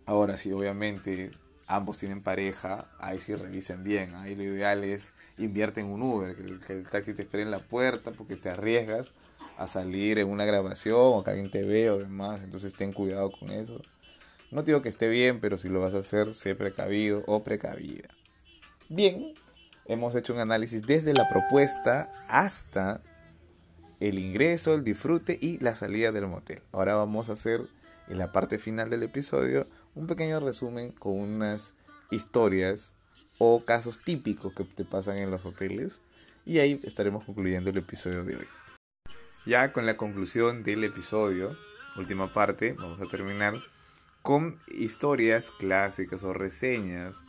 [0.06, 1.32] Ahora sí, obviamente
[1.76, 4.14] ambos tienen pareja, ahí sí revisen bien.
[4.16, 7.60] Ahí lo ideal es invierte en un Uber, que el, taxi te espere en la
[7.60, 9.10] puerta porque te arriesgas
[9.58, 12.42] a salir en una grabación o que alguien te ve o demás.
[12.44, 13.82] Entonces ten cuidado con eso.
[14.52, 18.10] No digo que esté bien, pero si lo vas a hacer, sé precavido o precavida.
[18.90, 19.34] Bien,
[19.86, 23.02] hemos hecho un análisis desde la propuesta hasta
[24.02, 26.60] el ingreso, el disfrute y la salida del motel.
[26.74, 27.62] Ahora vamos a hacer
[28.10, 31.74] en la parte final del episodio un pequeño resumen con unas
[32.12, 32.94] historias
[33.38, 36.02] o casos típicos que te pasan en los hoteles
[36.46, 38.48] y ahí estaremos concluyendo el episodio de hoy.
[39.46, 41.56] Ya con la conclusión del episodio,
[41.98, 43.56] última parte, vamos a terminar
[44.22, 47.24] con historias clásicas o reseñas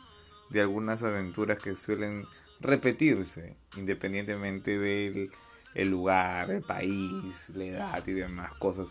[0.51, 2.25] de algunas aventuras que suelen
[2.59, 5.31] repetirse independientemente del
[5.73, 8.87] el lugar, el país, la edad y demás cosas.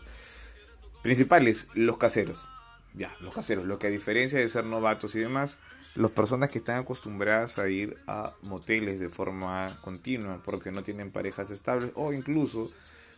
[1.01, 2.45] Principales, los caseros.
[2.95, 3.65] Ya, los caseros.
[3.65, 5.57] Lo que a diferencia de ser novatos y demás,
[5.95, 11.11] las personas que están acostumbradas a ir a moteles de forma continua porque no tienen
[11.11, 12.69] parejas estables o incluso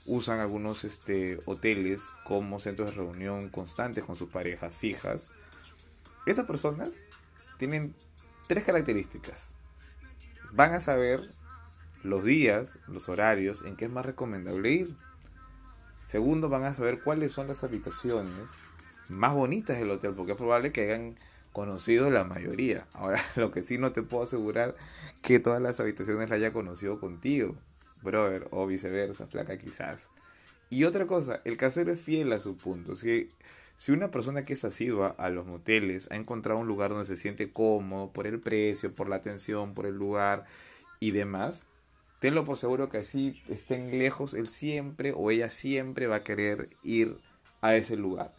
[0.05, 5.31] usan algunos este, hoteles como centros de reunión constantes con sus parejas fijas.
[6.25, 7.01] Estas personas
[7.57, 7.93] tienen
[8.47, 9.55] tres características.
[10.53, 11.27] Van a saber
[12.03, 14.95] los días, los horarios en que es más recomendable ir.
[16.05, 18.51] Segundo, van a saber cuáles son las habitaciones
[19.09, 21.15] más bonitas del hotel, porque es probable que hayan
[21.53, 22.87] conocido la mayoría.
[22.93, 24.75] Ahora, lo que sí no te puedo asegurar
[25.21, 27.55] que todas las habitaciones las haya conocido contigo
[28.05, 30.07] brother, o viceversa, flaca quizás.
[30.69, 32.95] Y otra cosa, el casero es fiel a su punto.
[32.95, 33.27] Si,
[33.75, 37.17] si una persona que es asidua a los moteles ha encontrado un lugar donde se
[37.17, 40.45] siente cómodo por el precio, por la atención, por el lugar
[41.01, 41.65] y demás,
[42.19, 46.69] tenlo por seguro que así estén lejos, él siempre o ella siempre va a querer
[46.83, 47.17] ir
[47.61, 48.33] a ese lugar.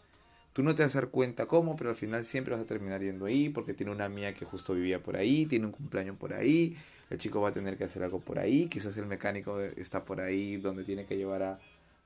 [0.57, 2.99] Tú no te vas a dar cuenta cómo, pero al final siempre vas a terminar
[2.99, 6.33] yendo ahí porque tiene una amiga que justo vivía por ahí, tiene un cumpleaños por
[6.33, 6.75] ahí,
[7.11, 10.19] el chico va a tener que hacer algo por ahí, quizás el mecánico está por
[10.19, 11.59] ahí donde tiene que llevar a,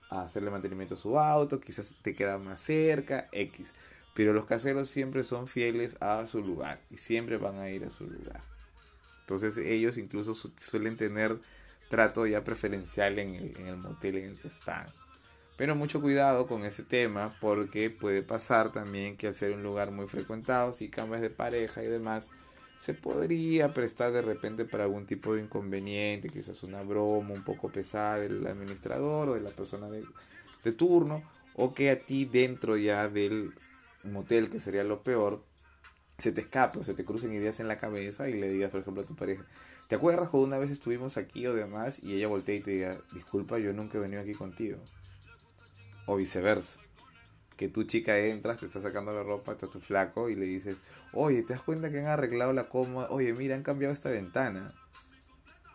[0.10, 3.72] hacerle mantenimiento a su auto, quizás te queda más cerca, X.
[4.16, 7.90] Pero los caseros siempre son fieles a su lugar y siempre van a ir a
[7.90, 8.42] su lugar.
[9.22, 11.40] Entonces ellos incluso suelen tener
[11.90, 14.88] trato ya preferencial en el, en el motel en el que están.
[15.62, 19.92] Pero mucho cuidado con ese tema porque puede pasar también que al ser un lugar
[19.92, 22.30] muy frecuentado, si cambias de pareja y demás,
[22.80, 27.72] se podría prestar de repente para algún tipo de inconveniente, quizás una broma un poco
[27.72, 30.04] pesada del administrador o de la persona de,
[30.72, 31.22] turno,
[31.54, 33.54] o que a ti dentro ya del
[34.04, 35.44] motel, que sería lo peor,
[36.18, 38.80] se te escape o se te crucen ideas en la cabeza y le digas, por
[38.80, 39.46] ejemplo, a tu pareja,
[39.88, 42.98] ¿te acuerdas cuando una vez estuvimos aquí o demás y ella voltea y te diga,
[43.14, 44.80] disculpa, yo nunca he venido aquí contigo?
[46.06, 46.80] O viceversa
[47.62, 50.78] que tu chica entras, te está sacando la ropa, está tu flaco y le dices,
[51.14, 53.08] oye, ¿te das cuenta que han arreglado la cómoda?
[53.12, 54.66] Oye, mira, han cambiado esta ventana.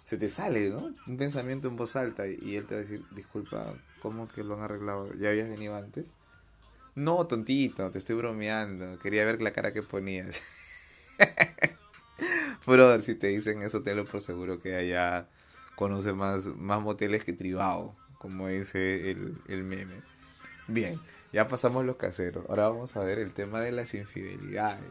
[0.02, 0.92] Se te sale, ¿no?
[1.06, 4.56] Un pensamiento en voz alta y él te va a decir, disculpa, ¿cómo que lo
[4.56, 5.12] han arreglado?
[5.14, 6.14] ¿Ya habías venido antes?
[6.96, 8.98] No, tontito, te estoy bromeando.
[8.98, 10.42] Quería ver la cara que ponías.
[12.66, 15.28] Brother, si te dicen eso, te lo por seguro que allá
[15.76, 20.15] conoce más, más moteles que tribao, como dice el, el meme.
[20.68, 20.98] Bien,
[21.32, 22.44] ya pasamos los caseros.
[22.48, 24.90] Ahora vamos a ver el tema de las infidelidades.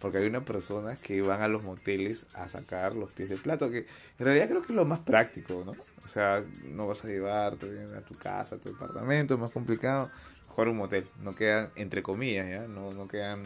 [0.00, 3.70] Porque hay unas personas que van a los moteles a sacar los pies del plato,
[3.70, 3.86] que
[4.18, 5.72] en realidad creo que es lo más práctico, ¿no?
[5.72, 10.10] O sea, no vas a llevarte a tu casa, a tu departamento, es más complicado.
[10.48, 12.66] Mejor un motel, no quedan, entre comillas, ¿ya?
[12.66, 13.42] No, no quedan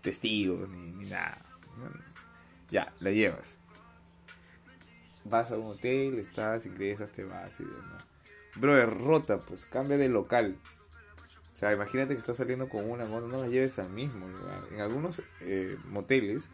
[0.00, 1.38] testigos ni, ni nada.
[2.70, 3.56] Ya, la llevas.
[5.24, 8.06] Vas a un hotel, estás, ingresas, te vas y demás.
[8.54, 10.56] Brother, rota, pues cambia de local.
[11.56, 14.60] O sea, imagínate que estás saliendo con una moto, no la lleves al mismo lugar.
[14.72, 16.50] En algunos eh, moteles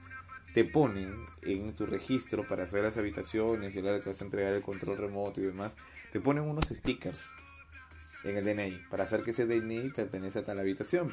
[0.54, 4.24] te ponen en tu registro para hacer las habitaciones y a la que vas a
[4.24, 5.74] entregar el control remoto y demás,
[6.12, 7.30] te ponen unos stickers
[8.22, 11.08] en el DNI para hacer que ese DNI pertenece a tal habitación.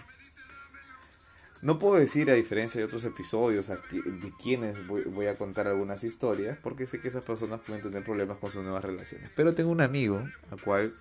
[1.63, 6.59] No puedo decir, a diferencia de otros episodios, de quienes voy, a contar algunas historias,
[6.59, 9.31] porque sé que esas personas pueden tener problemas con sus nuevas relaciones.
[9.35, 10.93] Pero tengo un amigo, al cual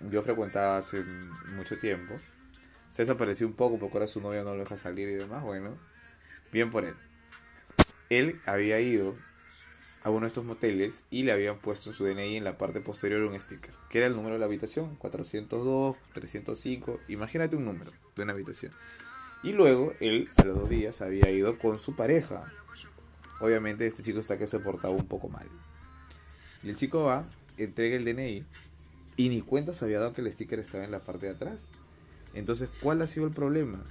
[0.00, 1.04] yo frecuentaba hace
[1.56, 2.14] mucho tiempo.
[2.90, 5.42] Se desapareció un poco porque ahora su novia no lo deja salir y demás.
[5.42, 5.76] Bueno,
[6.52, 6.94] bien por él.
[8.10, 9.14] Él había ido
[10.04, 13.22] a uno de estos moteles y le habían puesto su DNI en la parte posterior
[13.22, 18.22] un sticker, que era el número de la habitación, 402, 305, imagínate un número de
[18.22, 18.70] una habitación.
[19.42, 22.44] Y luego él a los dos días había ido con su pareja.
[23.40, 25.48] Obviamente este chico está que se portaba un poco mal.
[26.62, 27.24] Y el chico va,
[27.56, 28.44] entrega el DNI
[29.16, 31.68] y ni cuenta se había dado que el sticker estaba en la parte de atrás.
[32.34, 33.82] Entonces, ¿cuál ha sido el problema?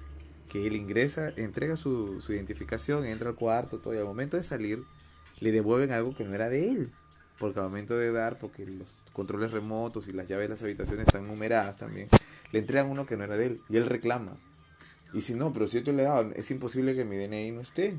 [0.51, 4.83] Que él ingresa, entrega su, identificación, entra al cuarto, todo, y al momento de salir,
[5.39, 6.91] le devuelven algo que no era de él.
[7.39, 11.07] Porque al momento de dar, porque los controles remotos y las llaves de las habitaciones
[11.07, 12.07] están numeradas también,
[12.51, 13.59] le entregan uno que no era de él.
[13.69, 14.37] Y él reclama.
[15.13, 17.51] Y si no, pero si yo te le he dado, es imposible que mi DNI
[17.51, 17.97] no esté.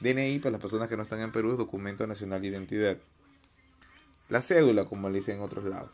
[0.00, 2.98] DNI, para las personas que no están en Perú, es Documento Nacional de Identidad.
[4.28, 5.90] La cédula, como le dicen en otros lados.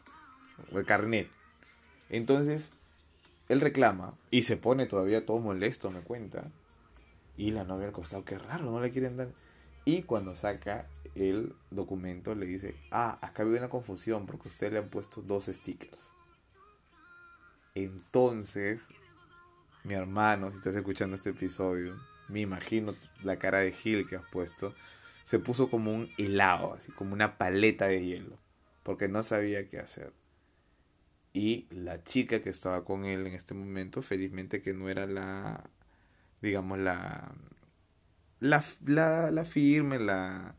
[0.72, 1.28] El carnet.
[2.08, 2.72] Entonces,
[3.48, 6.42] él reclama y se pone todavía todo molesto, me cuenta.
[7.36, 9.28] Y la novia al costado, qué raro, no le quieren dar.
[9.84, 14.78] Y cuando saca el documento le dice, ah, acá había una confusión porque usted le
[14.78, 16.12] han puesto dos stickers.
[17.74, 18.88] Entonces
[19.82, 21.98] mi hermano, si estás escuchando este episodio,
[22.28, 24.74] me imagino la cara de Gil que has puesto,
[25.24, 28.36] se puso como un helado, así como una paleta de hielo,
[28.82, 30.12] porque no sabía qué hacer.
[31.32, 35.62] Y la chica que estaba con él en este momento, felizmente que no era la,
[36.42, 37.32] digamos, la,
[38.40, 40.56] la, la, la firme, la,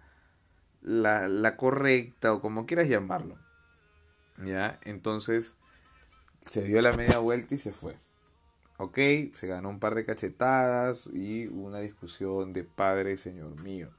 [0.82, 3.38] la, la correcta, o como quieras llamarlo.
[4.38, 4.80] ¿Ya?
[4.84, 5.56] Entonces,
[6.46, 7.96] se dio la media vuelta y se fue.
[8.78, 8.98] Ok,
[9.36, 13.90] se ganó un par de cachetadas y una discusión de padre señor mío.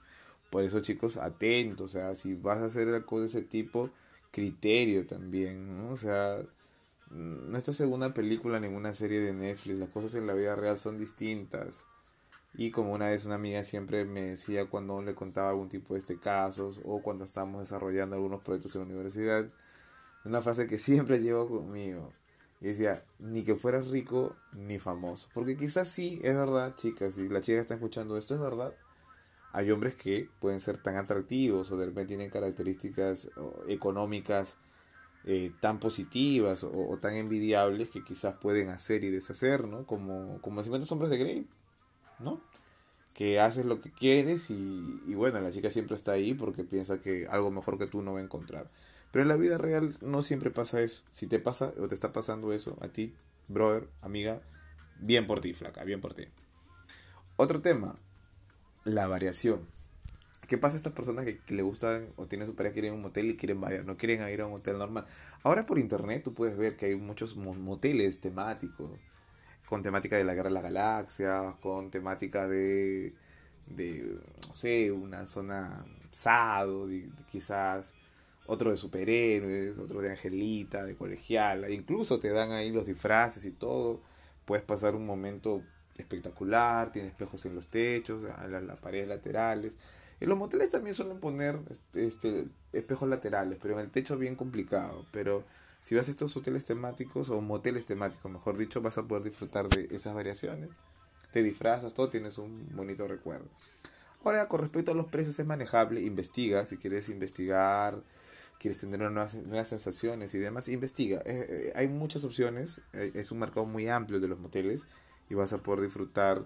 [0.50, 3.90] Por eso chicos, atentos, o sea, si vas a hacer algo de ese tipo,
[4.32, 5.90] criterio también, ¿no?
[5.90, 6.42] O sea,
[7.54, 11.86] esta segunda película, ninguna serie de Netflix, las cosas en la vida real son distintas.
[12.54, 16.00] Y como una vez una amiga siempre me decía cuando le contaba algún tipo de
[16.00, 19.46] este casos o cuando estábamos desarrollando algunos proyectos en la universidad,
[20.24, 22.12] una frase que siempre llevo conmigo.
[22.60, 25.28] Y decía, ni que fueras rico ni famoso.
[25.34, 28.74] Porque quizás sí, es verdad, chicas, si la chica está escuchando esto, es verdad.
[29.52, 33.30] Hay hombres que pueden ser tan atractivos o de repente tienen características
[33.68, 34.56] económicas
[35.24, 39.86] eh, tan positivas o, tan envidiables que quizás pueden hacer y deshacer, ¿no?
[39.86, 41.46] Como, como 50 sombras de Grey,
[42.18, 42.40] ¿no?
[43.14, 46.98] Que haces lo que quieres y, y bueno, la chica siempre está ahí porque piensa
[46.98, 48.66] que algo mejor que tú no va a encontrar.
[49.12, 51.04] Pero en la vida real no siempre pasa eso.
[51.12, 53.14] Si te pasa o te está pasando eso a ti,
[53.48, 54.40] brother, amiga,
[54.98, 56.24] bien por ti, flaca, bien por ti.
[57.36, 57.94] Otro tema,
[58.84, 59.66] la variación.
[60.52, 63.30] ¿Qué pasa a estas personas que, le gustan o tienen su pareja, quieren un motel
[63.30, 65.06] y quieren variar, no quieren ir a un hotel normal?
[65.44, 68.90] Ahora por internet tú puedes ver que hay muchos moteles temáticos,
[69.66, 73.14] con temática de la guerra de las galaxias, con temática de,
[73.68, 76.86] de no sé, una zona sado,
[77.30, 77.94] quizás
[78.44, 83.52] otro de superhéroes, otro de Angelita, de colegiala, incluso te dan ahí los disfraces y
[83.52, 84.02] todo,
[84.44, 85.62] puedes pasar un momento
[85.96, 89.72] espectacular, tiene espejos en los techos, las, paredes laterales.
[90.26, 95.06] Los moteles también suelen poner este, este, espejos laterales, pero en el techo bien complicado.
[95.12, 95.44] Pero
[95.80, 99.68] si vas a estos hoteles temáticos o moteles temáticos, mejor dicho, vas a poder disfrutar
[99.68, 100.70] de esas variaciones.
[101.32, 103.48] Te disfrazas, todo tienes un bonito recuerdo.
[104.24, 106.02] Ahora, con respecto a los precios, es manejable.
[106.02, 108.02] Investiga si quieres investigar
[108.62, 111.18] quieres tener nuevas, nuevas sensaciones y demás, investiga.
[111.26, 114.86] Eh, eh, hay muchas opciones, eh, es un mercado muy amplio de los moteles
[115.28, 116.40] y vas a poder disfrutar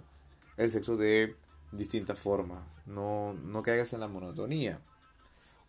[0.57, 1.37] el sexo de
[1.77, 2.63] distintas formas.
[2.87, 4.81] No, no caigas en la monotonía.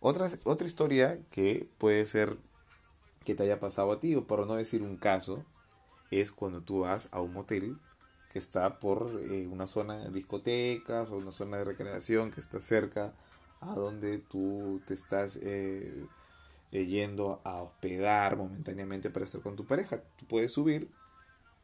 [0.00, 2.36] Otra, otra historia que puede ser
[3.24, 5.44] que te haya pasado a ti, o por no decir un caso,
[6.10, 7.76] es cuando tú vas a un motel
[8.32, 13.14] que está por una zona de discotecas o una zona de recreación que está cerca
[13.60, 16.06] a donde tú te estás eh,
[16.70, 20.02] yendo a hospedar momentáneamente para estar con tu pareja.
[20.18, 20.88] Tú puedes subir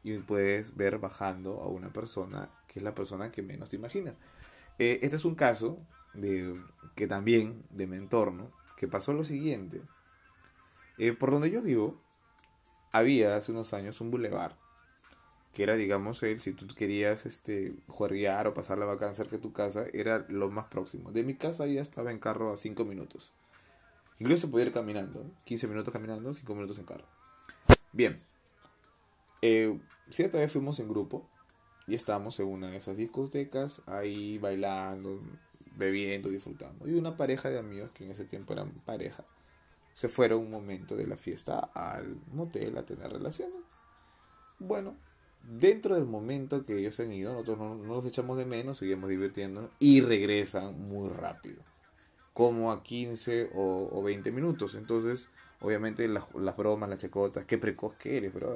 [0.03, 4.15] y puedes ver bajando a una persona que es la persona que menos te imaginas.
[4.79, 5.79] Eh, este es un caso
[6.13, 6.61] de,
[6.95, 9.81] que también de mi entorno, que pasó lo siguiente.
[10.97, 12.01] Eh, por donde yo vivo,
[12.91, 14.57] había hace unos años un bulevar
[15.55, 19.41] que era, digamos, él, si tú querías este, jugar o pasar la vacancia cerca de
[19.41, 21.13] tu casa, era lo más próximo.
[21.13, 23.33] De mi casa ya estaba en carro a 5 minutos.
[24.19, 27.05] Incluso se podía ir caminando, 15 minutos caminando, 5 minutos en carro.
[27.93, 28.19] Bien,
[29.41, 31.29] eh, cierta vez fuimos en grupo
[31.87, 35.19] y estábamos en una de esas discotecas ahí bailando,
[35.77, 36.87] bebiendo, disfrutando.
[36.87, 39.23] Y una pareja de amigos, que en ese tiempo eran pareja,
[39.93, 43.57] se fueron un momento de la fiesta al motel a tener relaciones.
[44.59, 44.95] Bueno,
[45.43, 49.71] dentro del momento que ellos han ido, nosotros no, nos echamos de menos, seguimos divirtiéndonos
[49.79, 51.61] y regresan muy rápido,
[52.33, 54.75] como a 15 o, 20 minutos.
[54.75, 55.29] Entonces,
[55.61, 56.25] obviamente, las,
[56.57, 58.55] bromas, las checotas, qué precoz que eres, bro.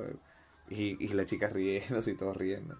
[0.69, 2.77] Y, y la chica riendo, y todos riendo.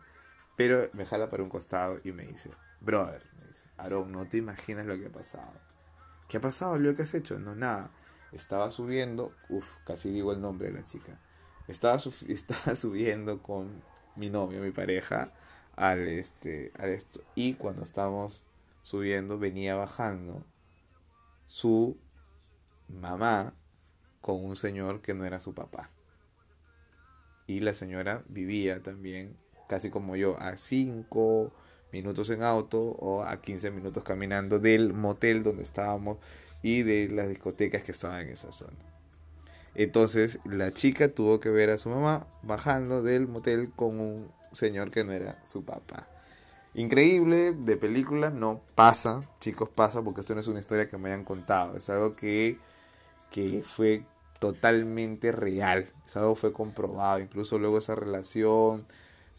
[0.60, 2.51] Pero me jala para un costado y me dice,
[2.82, 5.53] brother, me dice, Aaron, no te imaginas lo que ha pasado.
[6.28, 7.39] ¿Qué ha pasado, lo que has hecho?
[7.39, 7.89] No, nada.
[8.34, 11.18] Estaba subiendo, uff, casi digo el nombre de la chica.
[11.70, 11.95] Estaba,
[12.28, 13.82] estaba subiendo con
[14.18, 15.32] mi novio, mi pareja,
[15.78, 17.22] al, este, al esto.
[17.36, 18.43] Y cuando estábamos
[18.82, 20.43] subiendo, venía bajando
[21.47, 21.97] su
[22.89, 23.53] mamá
[24.20, 25.89] con un señor que no era su papá.
[27.47, 29.38] Y la señora vivía también,
[29.70, 31.51] casi como yo, a 5
[31.93, 36.17] minutos en auto o a 15 minutos caminando del motel donde estábamos
[36.63, 38.78] y de las discotecas que estaban en esa zona.
[39.76, 44.89] Entonces la chica tuvo que ver a su mamá bajando del motel con un señor
[44.89, 46.07] que no era su papá.
[46.74, 51.09] Increíble, de película, no pasa, chicos, pasa porque esto no es una historia que me
[51.09, 52.57] hayan contado, es algo que,
[53.32, 54.03] que fue
[54.39, 58.86] totalmente real, es algo que fue comprobado, incluso luego esa relación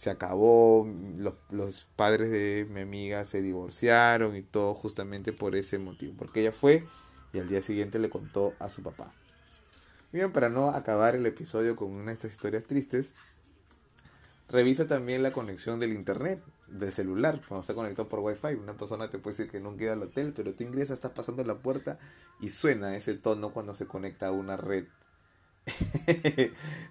[0.01, 5.79] se acabó, los, los padres de mi amiga se divorciaron y todo justamente por ese
[5.79, 6.83] motivo, porque ella fue
[7.35, 9.13] y al día siguiente le contó a su papá.
[10.11, 13.13] Bien, para no acabar el episodio con una de estas historias tristes,
[14.49, 18.55] revisa también la conexión del internet, del celular, cuando está conectado por wifi.
[18.55, 21.45] Una persona te puede decir que no queda al hotel, pero tú ingresas, estás pasando
[21.45, 21.99] la puerta
[22.41, 24.87] y suena ese tono cuando se conecta a una red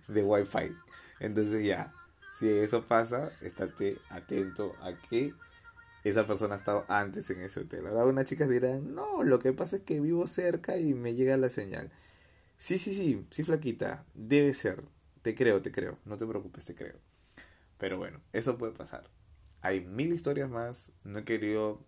[0.07, 0.75] de wifi.
[1.19, 1.91] Entonces ya,
[2.31, 5.33] si eso pasa, estate atento a que
[6.03, 7.87] esa persona ha estado antes en ese hotel.
[7.87, 11.37] Ahora unas chicas dirán, no, lo que pasa es que vivo cerca y me llega
[11.37, 11.91] la señal.
[12.57, 14.83] Sí, sí, sí, sí, flaquita, debe ser.
[15.21, 16.95] Te creo, te creo, no te preocupes, te creo.
[17.77, 19.09] Pero bueno, eso puede pasar.
[19.61, 21.83] Hay mil historias más, no he querido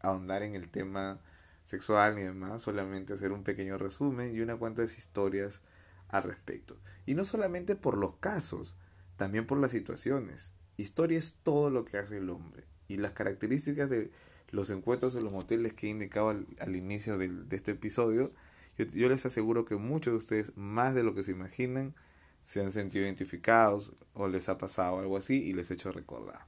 [0.00, 1.20] ahondar en el tema
[1.64, 5.62] sexual ni demás, solamente hacer un pequeño resumen y una cuantas historias
[6.08, 6.76] al respecto.
[7.06, 8.76] Y no solamente por los casos,
[9.16, 10.54] también por las situaciones.
[10.76, 14.10] Historia es todo lo que hace el hombre y las características de
[14.50, 18.32] los encuentros en los moteles que he indicado al, inicio de, este episodio,
[18.76, 21.94] yo, les aseguro que muchos de ustedes, más de lo que se imaginan,
[22.42, 26.46] se han sentido identificados o les ha pasado algo así y les he hecho recordar.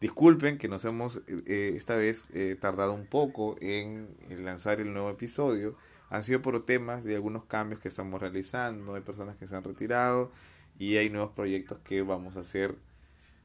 [0.00, 4.92] Disculpen que nos hemos eh, esta vez eh, tardado un poco en, en, lanzar el
[4.92, 5.76] nuevo episodio.
[6.10, 9.64] Han sido por temas de algunos cambios que estamos realizando, hay personas que se han
[9.64, 10.30] retirado
[10.78, 12.74] y hay nuevos proyectos que vamos a hacer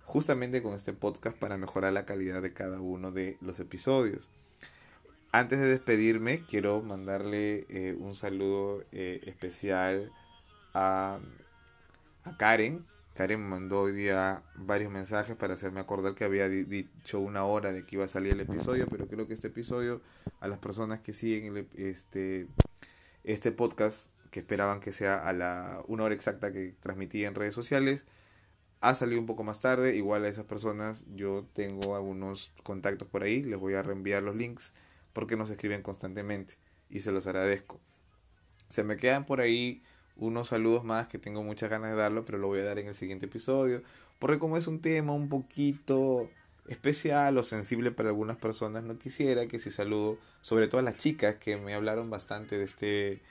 [0.04, 4.32] justamente con este podcast para mejorar la calidad de cada uno de los episodios.
[5.32, 10.12] Antes de despedirme, quiero mandarle eh, un saludo eh, especial
[10.74, 11.20] a,
[12.24, 12.80] a, Karen.
[13.14, 17.72] Karen me mandó hoy día varios mensajes para hacerme acordar que había dicho una hora
[17.72, 20.02] de que iba a salir el episodio, pero creo que este episodio,
[20.40, 22.48] a las personas que siguen este,
[23.24, 27.56] este podcast, que esperaban que sea a la una hora exacta que transmití en redes
[27.56, 28.06] sociales,
[28.82, 29.96] ha salido un poco más tarde.
[29.96, 33.44] Igual a esas personas yo tengo algunos contactos por ahí.
[33.44, 34.74] Les voy a reenviar los links
[35.14, 36.56] porque nos escriben constantemente
[36.90, 37.80] y se los agradezco.
[38.68, 39.84] Se me quedan por ahí
[40.16, 42.88] unos saludos más que tengo muchas ganas de darlo, pero lo voy a dar en
[42.88, 43.82] el siguiente episodio.
[44.20, 46.30] Porque como es un tema un poquito
[46.68, 50.98] especial o sensible para algunas personas, no quisiera que si saludo, sobre todo a las
[50.98, 53.22] chicas que me hablaron bastante de este,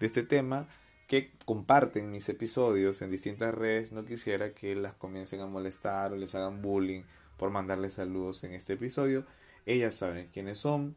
[0.00, 0.68] de este tema,
[1.06, 6.16] que comparten mis episodios en distintas redes, no quisiera que las comiencen a molestar o
[6.16, 7.02] les hagan bullying
[7.38, 9.24] por mandarles saludos en este episodio.
[9.64, 10.94] Ellas saben quiénes son.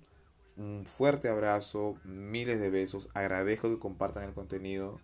[0.58, 3.10] Un fuerte abrazo, miles de besos.
[3.14, 5.00] Agradezco que compartan el contenido.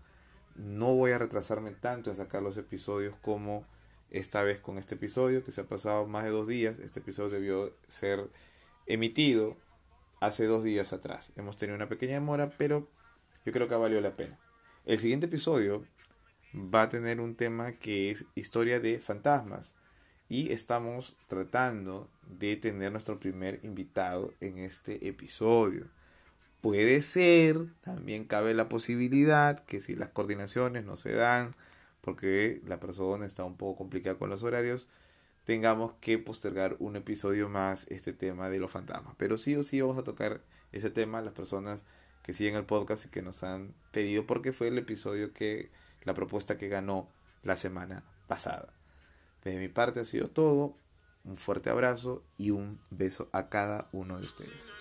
[0.55, 3.65] No voy a retrasarme tanto en sacar los episodios como
[4.09, 6.79] esta vez con este episodio, que se ha pasado más de dos días.
[6.79, 8.29] Este episodio debió ser
[8.87, 9.55] emitido
[10.19, 11.31] hace dos días atrás.
[11.37, 12.87] Hemos tenido una pequeña demora, pero
[13.47, 14.37] yo creo que ha valido la pena.
[14.83, 15.85] El siguiente episodio
[16.53, 19.77] va a tener un tema que es historia de fantasmas
[20.27, 25.87] y estamos tratando de tener nuestro primer invitado en este episodio.
[26.59, 31.55] Puede ser, también cabe la posibilidad que si las coordinaciones no se dan,
[32.01, 34.89] porque la persona está un poco complicada con los horarios,
[35.45, 39.15] tengamos que postergar un episodio más este tema de los fantasmas.
[39.17, 40.41] Pero sí o sí vamos a tocar
[40.73, 41.85] ese tema, las personas
[42.27, 45.71] que siguen el podcast y que nos han pedido, porque fue el episodio que,
[46.03, 47.09] la propuesta que ganó
[47.41, 48.73] la semana pasada.
[49.45, 50.73] De mi parte ha sido todo.
[51.23, 54.73] Un fuerte abrazo y un beso a cada uno de ustedes.